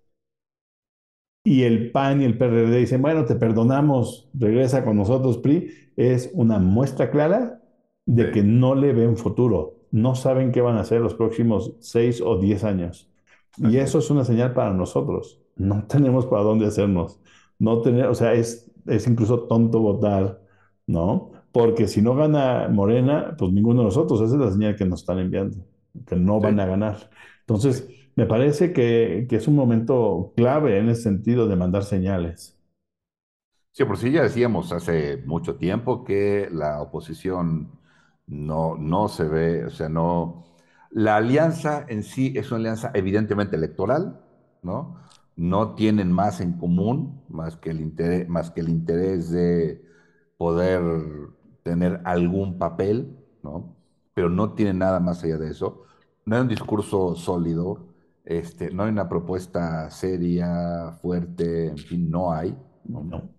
[1.43, 6.31] y el PAN y el PRD dicen, bueno, te perdonamos, regresa con nosotros, PRI, es
[6.33, 7.61] una muestra clara
[8.05, 11.73] de que sí, no le ven futuro, no saben qué van a hacer los próximos
[11.79, 13.09] seis o diez años.
[13.57, 15.41] Y así eso es, una señal para nosotros.
[15.55, 17.19] No tenemos para dónde hacernos.
[17.59, 20.41] No tener, o sea, es, es incluso tonto votar,
[20.87, 21.31] ¿no?
[21.51, 25.01] Porque si no gana Morena, pues ninguno de nosotros, esa es la señal que nos
[25.01, 25.57] están enviando,
[26.07, 26.97] que no van a sí, ganar.
[26.97, 27.05] sí.
[27.41, 32.57] Entonces, me parece que, que es un momento clave en ese sentido de mandar señales.
[33.71, 37.71] Sí, por sí ya decíamos hace mucho tiempo que la oposición
[38.27, 40.43] no, no se ve, o sea, no.
[40.91, 44.21] La alianza en sí es una alianza evidentemente electoral,
[44.61, 44.97] ¿no?
[45.35, 49.83] No tienen más en común más que el interés, más que el interés de
[50.37, 50.81] poder
[51.63, 53.75] tener algún papel, ¿no?
[54.13, 55.83] Pero no tienen nada más allá de eso.
[56.25, 57.87] No hay un discurso sólido,
[58.25, 62.55] este, no hay una propuesta seria, fuerte, en fin, no hay,
[62.85, 63.03] ¿no?
[63.03, 63.29] No.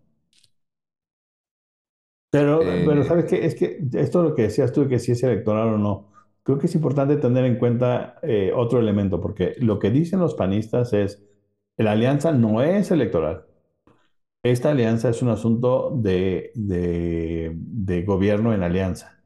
[2.30, 3.46] Pero, pero Eh, ¿sabes qué?
[3.46, 6.08] Es que esto lo que decías tú, que si es electoral o no,
[6.42, 10.34] creo que es importante tener en cuenta eh, otro elemento, porque lo que dicen los
[10.34, 11.22] panistas es,
[11.76, 13.46] la alianza no es electoral.
[14.42, 19.22] Esta alianza es un asunto de, de, de gobierno en alianza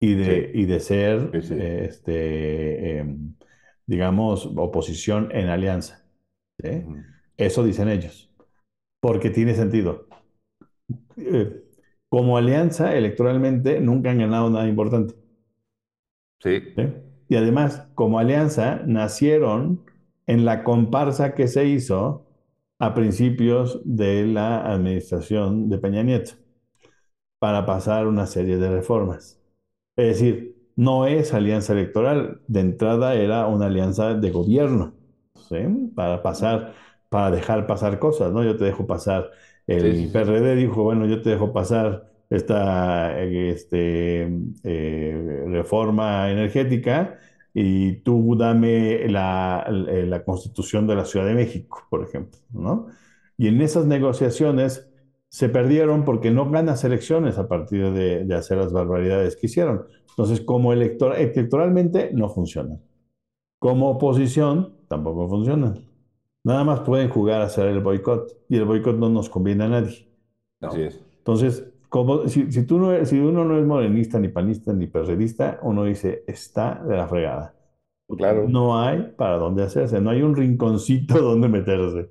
[0.00, 1.54] y de, sí, y de ser, sí, sí.
[1.58, 3.34] eh, este, em,
[3.92, 6.02] digamos, oposición en alianza.
[7.36, 8.30] Eso dicen ellos,
[9.00, 10.06] porque tiene sentido.
[11.18, 11.62] Eh,
[12.08, 15.14] como alianza, electoralmente, nunca han ganado nada importante.
[16.40, 16.82] Sí, ¿sí?
[17.28, 19.82] Y además, como alianza, nacieron
[20.26, 22.24] en la comparsa que se hizo
[22.78, 26.32] a principios de la administración de Peña Nieto
[27.38, 29.38] para pasar una serie de reformas.
[29.96, 34.94] Es decir, no es alianza electoral, de entrada era una alianza de gobierno,
[35.48, 35.56] ¿sí?
[35.94, 36.74] Para pasar,
[37.08, 38.42] para dejar pasar cosas, ¿no?
[38.44, 39.30] Yo te dejo pasar,
[39.66, 40.12] el sí, sí.
[40.12, 44.22] PRD dijo, bueno, yo te dejo pasar esta este,
[44.64, 47.18] eh, reforma energética
[47.54, 52.86] y tú dame la, la constitución de la Ciudad de México, por ejemplo, ¿no?
[53.36, 54.91] Y en esas negociaciones
[55.32, 59.86] se perdieron porque no ganas elecciones a partir de, de hacer las barbaridades que hicieron.
[60.10, 62.82] Entonces, como elector, electoralmente no funcionan.
[63.58, 65.80] Como oposición tampoco funcionan.
[66.44, 69.68] Nada más pueden jugar a hacer el boicot y el boicot no nos conviene a
[69.68, 70.06] nadie.
[70.60, 70.84] Así ¿no?
[70.84, 71.00] es.
[71.18, 75.60] Entonces, como, si, si, tú no, si uno no es morenista, ni panista, ni perredista,
[75.62, 77.54] uno dice, está de la fregada.
[78.18, 78.46] Claro.
[78.48, 82.10] No hay para dónde hacerse, no hay un rinconcito donde meterse.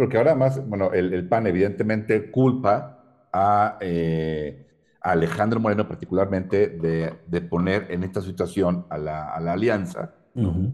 [0.00, 4.66] Porque ahora más, bueno, el, el PAN evidentemente culpa a, eh,
[5.00, 10.14] a Alejandro Moreno particularmente de, de poner en esta situación a la, a la alianza,
[10.34, 10.72] Uh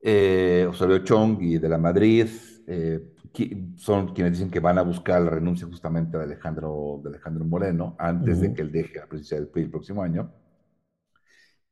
[0.00, 2.28] Eh, Osorio Chong y de la Madrid
[2.66, 3.00] eh,
[3.76, 7.96] son quienes dicen que van a buscar la renuncia justamente de Alejandro, de Alejandro Moreno
[8.20, 10.32] uh antes de que él deje la presidencia del PRI el próximo año.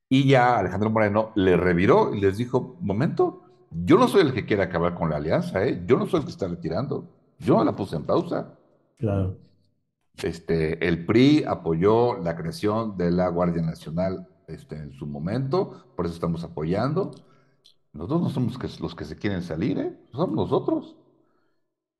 [0.08, 4.44] Y ya Alejandro Moreno le reviró y les dijo, momento, yo no soy el que
[4.46, 5.82] quiere acabar con la alianza, ¿eh?
[5.86, 7.08] Yo no soy el que está retirando.
[7.38, 8.58] Yo la puse en pausa,
[8.98, 9.38] claro.
[10.22, 16.06] Este, el PRI apoyó la creación de la Guardia Nacional este, en su momento, por
[16.06, 17.10] eso estamos apoyando.
[17.92, 19.98] Nosotros no somos los que se quieren salir, ¿eh?
[20.12, 20.96] Somos nosotros.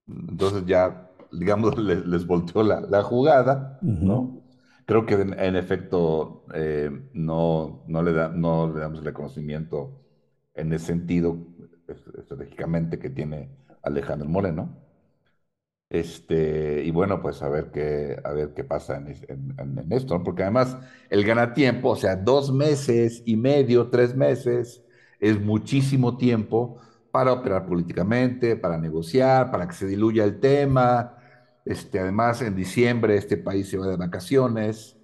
[0.09, 4.43] Entonces ya, digamos, les, les volteó la, la jugada, Uh -huh, ¿no?
[4.87, 10.01] Creo que en, en efecto eh, no, no, le da, no le damos el reconocimiento
[10.55, 11.37] en ese sentido
[11.89, 13.51] estratégicamente que tiene
[13.83, 14.71] Alejandro Moreno.
[15.89, 20.19] Este, y bueno, pues a ver qué, a ver qué pasa en, en- en- esto,
[20.19, 20.25] ¿no?
[20.25, 20.77] Porque además
[21.11, 24.83] el ganatiempo, o sea, dos meses y medio, tres meses,
[25.21, 26.81] es muchísimo tiempo
[27.13, 31.17] para operar políticamente, para negociar, para que se diluya el tema.
[31.65, 34.97] Este, además, en diciembre este país se va de vacaciones,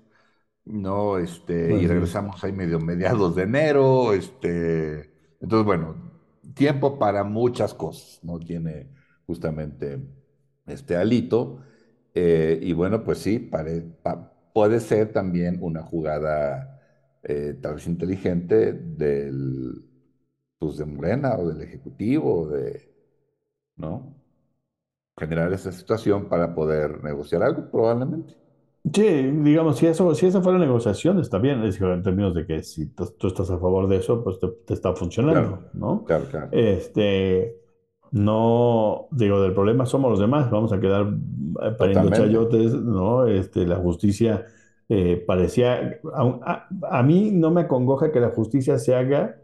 [0.64, 1.18] ¿no?
[1.18, 6.11] Este, y regresamos ahí medio mediados de enero, este, entonces, bueno,
[6.54, 8.38] tiempo para muchas cosas, ¿no?
[8.38, 8.88] Tiene
[9.26, 10.00] justamente
[10.66, 11.60] este alito,
[12.14, 16.80] eh, y bueno, pues sí, pare- pa- puede ser también una jugada
[17.22, 19.84] eh, tal vez inteligente del,
[20.58, 22.92] pues de Morena o del Ejecutivo, de,
[23.76, 24.16] ¿no?
[25.18, 28.34] Generar esa situación para poder negociar algo, probablemente.
[28.84, 32.62] Sí, digamos, si eso, si esa fuera negociación, está bien, es en términos de que
[32.64, 34.94] si tú, estás a favor de eso, pues te, te está
[35.26, 36.04] Claro, funcionando, ¿no?
[36.04, 36.50] claro, claro.
[36.50, 37.60] Este,
[38.10, 41.06] no, digo, del problema somos los demás, vamos a quedar
[41.62, 42.10] eh, pariendo Totalmente.
[42.10, 43.26] chayotes, ¿no?
[43.28, 44.46] Este, la justicia
[44.88, 49.36] eh, parecía, a, a- a mí no me acongoja que la justicia se haga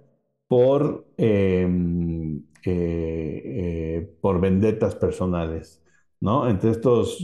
[0.49, 5.83] por, eh, eh, por vendetas personales.
[6.21, 6.49] ¿no?
[6.49, 7.19] Entre estos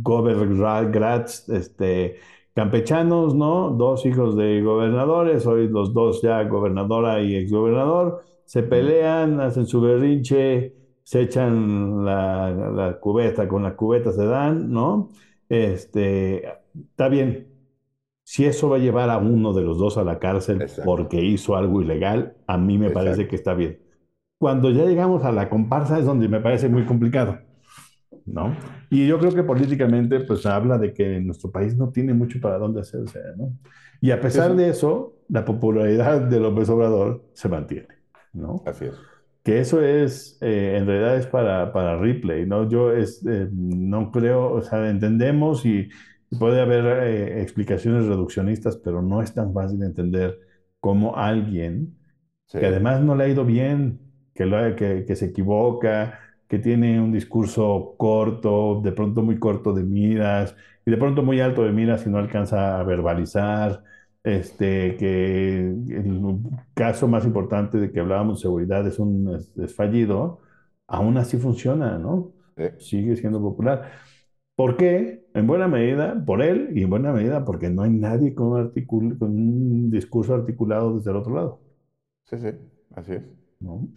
[0.00, 2.16] gobergrats, este,
[2.54, 3.70] campechanos, ¿no?
[3.70, 9.80] Dos hijos de gobernadores, hoy los dos ya gobernadora y exgobernador, se pelean, hacen su
[9.80, 15.10] berrinche, se echan la, la cubeta, con la cubeta se dan, ¿no?
[15.48, 17.48] Este, está bien.
[18.24, 21.22] Si eso va a llevar a uno de los dos a la cárcel Exacto, porque
[21.22, 23.80] hizo algo ilegal, a mí me parece que está bien.
[24.38, 27.38] Cuando ya llegamos a la comparsa es donde me parece muy complicado.
[28.26, 28.56] ¿No?
[28.90, 32.58] Y yo creo que políticamente, pues habla de que nuestro país no tiene mucho para
[32.58, 33.52] dónde hacerse, ¿no?
[34.00, 37.88] Y a pesar de eso, la popularidad de López Obrador se mantiene,
[38.32, 38.62] ¿no?
[38.66, 38.94] así es.
[39.44, 42.68] Que eso es, eh, en realidad es para, para Ripley, ¿no?
[42.68, 45.88] Yo es, eh, no creo, o sea, entendemos y,
[46.30, 50.38] y puede haber eh, explicaciones reduccionistas, pero no es tan fácil entender
[50.80, 51.96] cómo alguien
[52.46, 54.00] Sí, que además no le ha ido bien,
[54.34, 56.20] que, lo, que, que se equivoca,
[56.52, 61.40] que tiene un discurso corto, de pronto muy corto de miras, y de pronto muy
[61.40, 63.82] alto de miras y no alcanza a verbalizar,
[64.22, 66.20] este, que el
[66.74, 70.40] caso más importante de que hablábamos de seguridad es un es, es fallido,
[70.86, 72.34] aún así funciona, ¿no?
[72.56, 73.90] sí, Sigue siendo popular.
[74.54, 75.24] ¿Por qué?
[75.34, 79.18] En buena medida por él y en buena medida porque no hay nadie con un,
[79.18, 81.60] con un discurso articulado desde el otro lado,
[82.24, 82.48] sí, sí,
[82.94, 83.22] así es.
[83.60, 83.88] ¿no?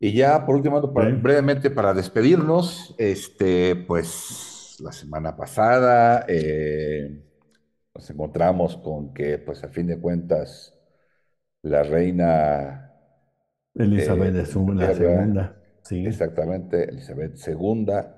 [0.00, 7.22] Y ya por último, para- brevemente para despedirnos, este, pues la semana pasada eh,
[7.94, 10.74] nos encontramos con que, pues a fin de cuentas,
[11.62, 12.92] la reina
[13.74, 16.04] eh, Elizabeth es un- la segunda, sí.
[16.04, 18.16] exactamente, Elizabeth II,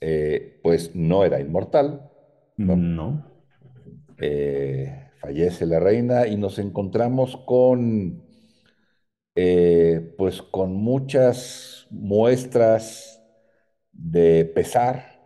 [0.00, 2.10] eh, pues no era inmortal,
[2.62, 2.76] ¿no?
[2.96, 3.24] No.
[4.18, 8.22] Eh, fallece la reina y nos encontramos con,
[9.40, 13.22] eh, pues con muchas muestras
[13.92, 15.20] de pesar,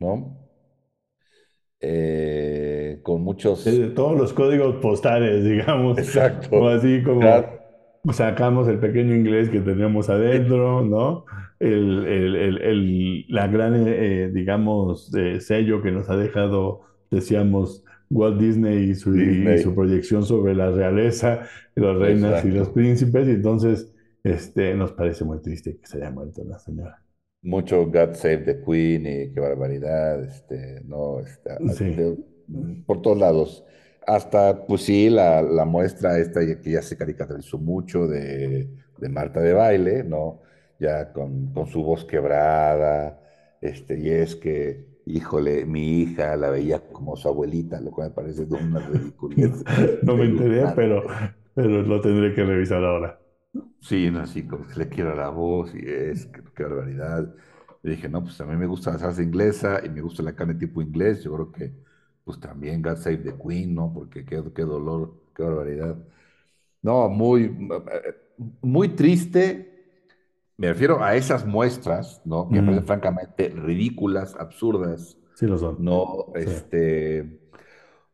[0.00, 0.38] ¿no?
[1.80, 5.98] Eh, con muchos, De todos los códigos postales, digamos,
[6.52, 7.34] o exacto, así ya,
[8.02, 11.24] como sacamos el pequeño inglés que teníamos adentro, ¿no?
[11.58, 18.38] El, el- el- el- la gran, eh, digamos, sello que nos ha dejado, decíamos, Walt
[18.40, 23.26] Disney y su, y su Disney, proyección sobre la realeza, las reinas y los príncipes,
[23.28, 23.92] y entonces
[24.22, 27.02] este, nos parece muy triste que se haya muerto la señora.
[27.42, 31.84] Mucho God Save the Queen y qué barbaridad, este, no, está, Sí.
[31.84, 32.16] de-
[32.86, 33.64] por todos lados.
[34.06, 39.40] Hasta, pues sí, la, la muestra esta que ya se caricaturizó mucho de, de Marta
[39.40, 40.42] de baile, ¿no?
[40.78, 43.20] Ya con, con su voz quebrada,
[43.60, 48.14] este, y es que, híjole, mi hija la veía como su abuelita, lo cual me
[48.14, 49.64] parece de una ridiculez
[50.02, 51.02] No me enteré, pero,
[51.54, 53.18] pero lo tendré que revisar ahora.
[53.80, 57.34] Sí, no, así como que le quiero la voz y es, qué, qué barbaridad.
[57.82, 60.34] Y dije, no, pues a mí me gusta la salsa inglesa y me gusta la
[60.34, 61.22] carne tipo inglés.
[61.22, 61.72] Yo creo que,
[62.24, 63.92] pues también God Save the Queen, ¿no?
[63.94, 65.96] Porque qué, qué dolor, qué barbaridad.
[66.82, 67.50] No, muy,
[68.62, 69.75] muy triste.
[70.58, 72.50] Me refiero a esas muestras, ¿no?
[72.50, 75.78] Que me parecen Mm, francamente ridículas, absurdas, sí lo son.
[75.78, 76.26] ¿no?
[76.44, 76.50] Sí.
[76.50, 77.40] Este,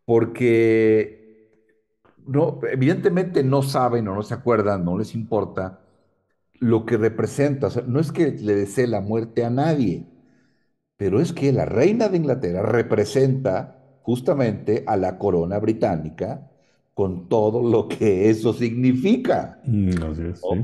[0.05, 1.51] porque,
[2.27, 5.81] no, evidentemente no saben o no se acuerdan, no les importa
[6.61, 7.69] lo que representa.
[7.69, 10.07] O sea, no es que le desee la muerte a nadie,
[10.97, 16.51] pero es que la reina de Inglaterra representa justamente a la corona británica
[16.95, 19.61] con todo lo que eso significa.
[19.65, 20.57] Mm, así es, sí.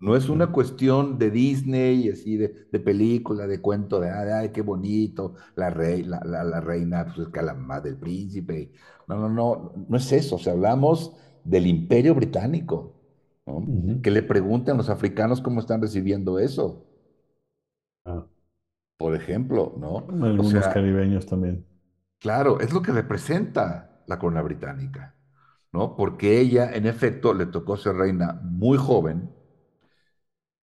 [0.00, 0.16] ¿No?
[0.16, 4.62] Es una cuestión de Disney, así de, de película, de cuento de, ay, ay, qué
[4.62, 8.72] bonito, la, rey, la, la, la reina, pues es que la mamá del príncipe.
[9.08, 10.36] No, no, no, no es eso.
[10.36, 12.94] O sea, hablamos del imperio británico,
[13.46, 13.70] ¿no?
[14.02, 16.84] Que le pregunten a los africanos cómo están recibiendo eso,
[18.04, 18.26] Ah,
[18.96, 20.06] por ejemplo, ¿no?
[20.36, 21.66] O algunos sea, caribeños también.
[22.18, 25.14] claro, es lo que representa la corona británica,
[25.72, 25.96] ¿no?
[25.96, 29.30] Porque ella, en efecto, le tocó ser reina muy joven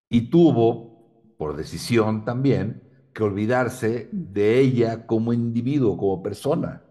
[0.08, 2.82] y tuvo, por decisión también,
[3.12, 6.82] que olvidarse de ella como individuo, como persona.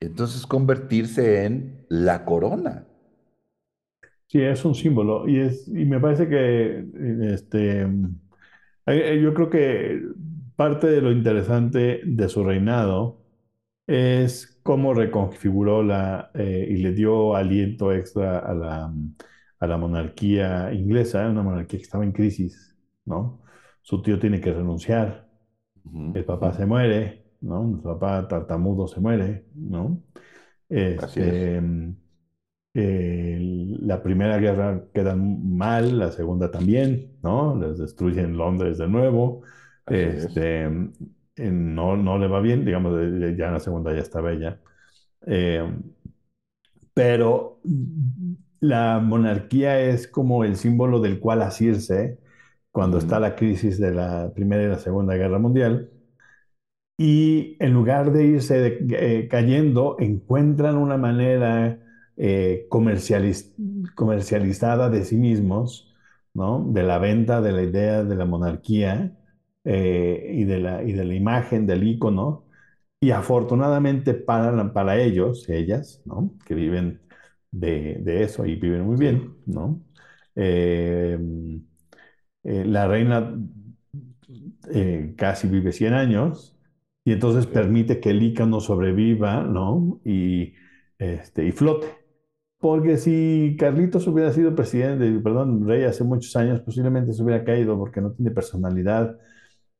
[0.00, 2.86] Entonces convertirse en la corona.
[4.26, 6.84] Sí, es un símbolo y es y me parece que
[7.34, 7.86] este eh,
[8.86, 10.02] eh, yo creo que
[10.56, 13.18] parte de lo interesante de su reinado
[13.86, 18.94] es cómo reconfiguró la eh, y le dio aliento extra a la
[19.60, 23.42] a la monarquía inglesa, una monarquía que estaba en crisis, ¿no?
[23.82, 25.28] Su tío tiene que renunciar,
[26.14, 27.70] el papá se muere, ¿no?
[27.76, 30.02] El papá tartamudo se muere, ¿no?
[30.96, 31.60] Así es, Este,
[32.74, 33.38] eh,
[33.80, 37.56] la primera guerra queda mal, la segunda también, ¿no?
[37.60, 39.42] Les destruyen Londres de nuevo.
[39.86, 42.92] es, Este, eh, no, no le va bien, digamos,
[43.36, 44.60] ya en la segunda ya está bella.
[45.26, 45.64] Eh,
[46.94, 47.60] pero
[48.60, 52.18] la monarquía es como el símbolo del cual asirse
[52.72, 55.90] cuando está la crisis de la Primera y la Segunda Guerra Mundial.
[56.98, 61.78] Y en lugar de irse de- eh, cayendo, encuentran una manera
[62.16, 63.54] eh, comercializ-
[63.94, 65.94] comercializada de sí mismos,
[66.34, 66.62] ¿no?
[66.68, 69.16] De la venta de la idea de la monarquía
[69.64, 72.44] eh, y de la, y de la imagen, del icono.
[73.00, 76.34] Y afortunadamente para, para ellos, ellas, ¿no?
[76.46, 77.00] Que viven
[77.50, 79.82] de, de eso y viven muy bien, ¿no?
[80.36, 81.18] Eh,
[82.44, 83.34] eh, la reina
[84.72, 86.56] eh, casi vive 100 años
[87.04, 90.00] y entonces permite que el ícono sobreviva, ¿no?
[90.04, 90.54] Y,
[90.98, 91.88] este, y flote.
[92.58, 97.78] Porque si Carlitos hubiera sido presidente, perdón, rey hace muchos años, posiblemente se hubiera caído
[97.78, 99.18] porque no tiene personalidad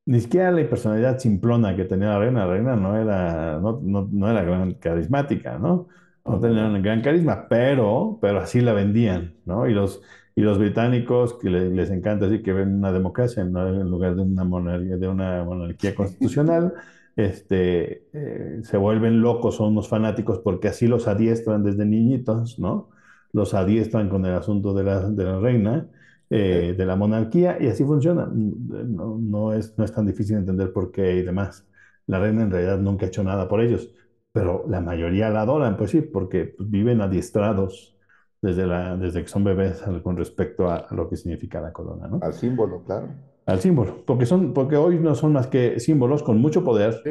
[0.07, 2.47] ni siquiera la personalidad simplona que tenía la reina.
[2.47, 5.89] La reina no era, no, no, no era gran carismática, ¿no?
[6.25, 9.67] No, No no, tenía no, un gran carisma, pero, pero así la vendían, ¿no?
[9.69, 10.03] Y los,
[10.37, 13.67] y los británicos, que le- les encanta decir que ven una democracia ¿no?
[13.69, 16.75] en lugar de una monarquía, de una monarquía constitucional,
[17.17, 22.91] este, eh, se vuelven locos, son unos fanáticos porque así los adiestran desde niñitos, ¿no?
[23.33, 25.89] Los adiestran con el asunto de la, de la reina
[26.31, 28.27] eh, de la monarquía y así funciona.
[28.33, 31.67] No, no es, no es tan difícil entender por qué y demás.
[32.07, 33.91] La reina en realidad nunca ha hecho nada por ellos,
[34.33, 37.97] pero la mayoría la adoran, pues sí, porque pues, viven adiestrados
[38.43, 42.09] desde, la, desde que son bebés con respecto a, a lo que significa la corona,
[42.09, 42.27] ¿no?
[42.27, 43.09] al símbolo, claro.
[43.47, 47.11] Al símbolo, porque, son, porque hoy no son más que símbolos con mucho poder, Sí,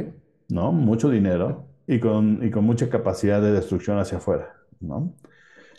[0.50, 0.72] ¿no?
[0.74, 5.16] Mucho dinero y con, y con mucha capacidad de destrucción hacia afuera, ¿no?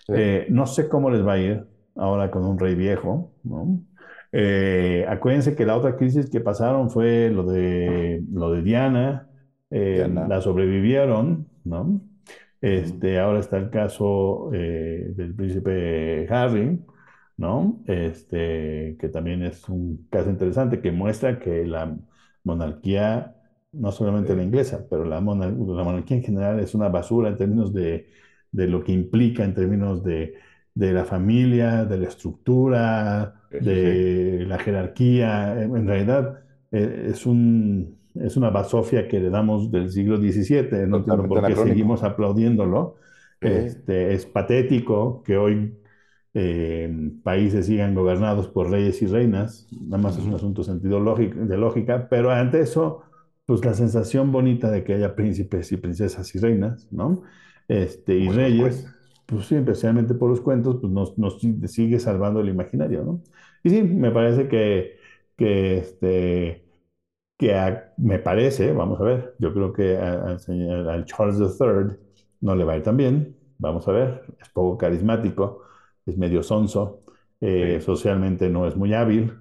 [0.07, 3.83] sí, Eh, no sé cómo les va a ir ahora con un rey viejo, ¿no?
[4.33, 9.30] Eh, acuérdense que la otra crisis que pasaron fue lo de, lo de Diana,
[9.71, 12.01] eh, la sobrevivieron, ¿no?
[12.61, 16.81] Este, ahora está el caso eh, del príncipe Harry,
[17.37, 17.83] ¿no?
[17.87, 21.97] Este, que también es un caso interesante que muestra que la
[22.45, 23.37] monarquía,
[23.73, 27.37] no solamente la inglesa, pero la, monar- la monarquía en general es una basura en
[27.37, 28.09] términos de
[28.53, 30.35] de lo que implica en términos de,
[30.75, 35.53] de la familia, de la estructura, sí, sí, sí, de la jerarquía.
[35.63, 36.41] En, en realidad
[36.73, 40.87] eh, es un, es una basofia que le damos del siglo XVII.
[40.87, 42.97] No entiendo por qué seguimos aplaudiéndolo.
[43.41, 45.75] Este, es patético que hoy
[46.35, 49.69] eh, países sigan gobernados por reyes y reinas.
[49.73, 52.09] Nada más es un asunto sentido lógico, de lógica.
[52.09, 53.03] Pero ante eso,
[53.47, 57.23] pues la sensación bonita de que haya príncipes y princesas y reinas, ¿no?
[57.69, 58.87] Este, y reyes,
[59.27, 63.23] pues sí, especialmente por los cuentos, pues nos, nos sigue salvando el imaginario, ¿no?
[63.63, 64.97] Y sí, me parece que,
[65.37, 66.65] que este,
[67.41, 71.99] que a- me parece, vamos a ver, yo creo que al, señor- Charles III
[72.43, 75.63] no le va a ir tan bien, vamos a ver, es poco carismático,
[76.07, 77.01] es medio sonso,
[77.41, 79.33] eh, Sí, socialmente no es muy hábil,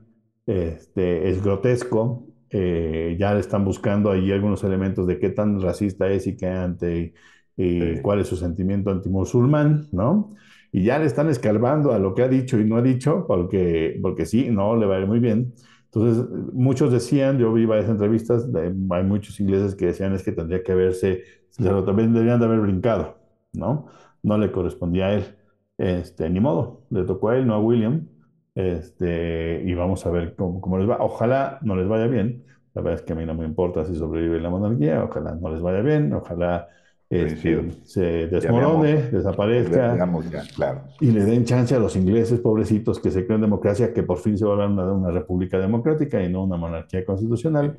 [0.45, 6.10] este, es grotesco, eh, ya le están buscando ahí algunos elementos de qué tan racista
[6.10, 7.14] es y qué ante,
[7.58, 10.30] y sí, cuál es su sentimiento antimusulmán, ¿no?
[10.72, 13.97] Y ya le están escarbando a lo que ha dicho y no ha dicho, porque,
[14.02, 15.54] porque sí, no le va a ir muy bien.
[15.92, 20.32] Entonces, muchos decían, yo vi varias entrevistas, de- hay muchos ingleses que decían es que
[20.32, 23.18] tendría que haberse, se lo también deberían de haber brincado,
[23.54, 23.88] ¿no?
[24.22, 25.36] No le correspondía a él.
[25.78, 28.08] Este, ni modo, le tocó a él, no a William.
[28.56, 30.98] Este, y vamos a ver cómo, cómo les va.
[31.00, 32.46] Ojalá no les vaya bien.
[32.74, 35.50] La verdad es que a mí no me importa si sobrevive la monarquía, ojalá no
[35.50, 36.68] les vaya bien, ojalá.
[37.10, 40.84] Este, se desmorone, desaparezca veamos ya, claro.
[40.99, 44.38] y le den chance a los ingleses, pobrecitos, que se creen democracia, que por fin
[44.38, 47.77] se vuelvan una, una república democrática y no una monarquía constitucional,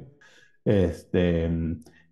[0.65, 1.49] este,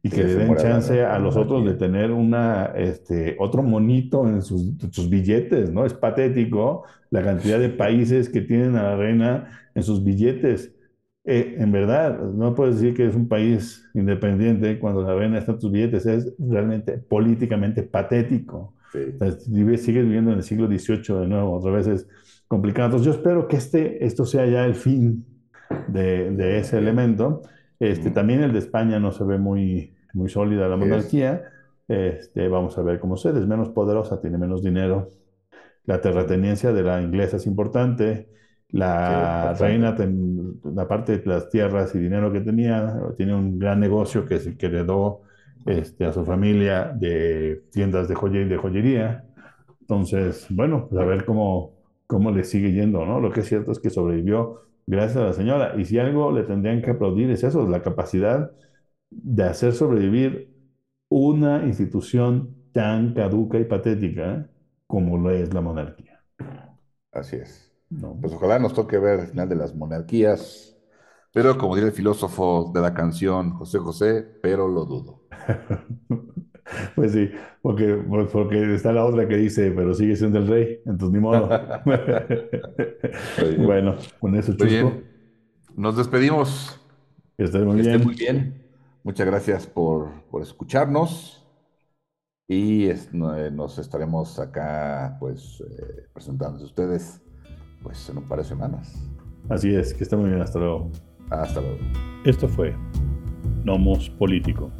[0.02, 4.42] y que le den chance a los otros de tener una, este, otro monito en
[4.42, 5.84] sus, sus billetes, ¿no?
[5.84, 10.72] Es patético la cantidad de países que tienen a la reina en sus billetes.
[11.30, 15.52] Eh, en verdad, no puedes decir que es un país independiente cuando la reina está
[15.52, 18.74] en tus billetes, es realmente políticamente patético.
[18.92, 19.28] Sí,
[19.78, 22.08] sigues viviendo en el siglo XVIII de nuevo, otra vez es
[22.46, 22.86] complicado.
[22.86, 25.26] Entonces, yo espero que este, esto sea ya el fin
[25.86, 27.42] de, de ese elemento.
[27.78, 31.42] Este, Ujú, también el de España no se ve muy, muy sólida la monarquía.
[31.88, 35.08] Este, vamos a ver cómo se es menos poderosa, tiene menos dinero.
[35.84, 38.28] La Ujú, terrateniente de la inglesa es importante.
[39.06, 43.80] Sí, La reina, ten- aparte de las tierras y dinero que tenía, tiene un gran
[43.80, 45.22] negocio que, se- heredó
[45.64, 48.14] este, a su familia de tiendas de
[48.48, 49.24] de joyería.
[49.80, 51.74] Entonces, bueno, pues a ver cómo,
[52.06, 53.20] cómo le sigue yendo, ¿no?
[53.20, 55.74] Lo que es cierto es que sobrevivió gracias a la señora.
[55.80, 58.52] Y si algo le tendrían que aplaudir es eso, la capacidad
[59.10, 60.54] de hacer sobrevivir
[61.10, 64.48] una institución tan caduca y patética
[64.86, 66.22] como lo es la monarquía,
[67.12, 67.67] así es.
[67.90, 68.16] ¿No?
[68.20, 70.76] Pues ojalá nos toque ver el final de las monarquías,
[71.32, 75.22] pero como diría el filósofo de la canción José José, pero lo dudo.
[76.94, 77.30] Pues sí,
[77.62, 81.18] porque, pues porque está la otra que dice, pero sigue siendo el rey, entonces ni
[81.20, 81.48] modo.
[83.58, 84.66] Bueno, con eso, Chusco.
[84.66, 85.04] bien.
[85.76, 86.80] Nos despedimos.
[87.36, 88.04] Que estés muy Que bien.
[88.04, 88.62] muy bien.
[89.02, 91.46] Muchas gracias por, por escucharnos
[92.48, 97.22] y es- eh, nos estaremos acá pues eh, presentando a ustedes
[97.82, 99.08] pues en un par de semanas.
[99.48, 100.42] Así es, que esté muy bien.
[100.42, 100.90] Hasta luego.
[101.30, 101.78] Hasta luego.
[102.24, 102.74] Esto fue
[103.64, 104.70] Nomos Político.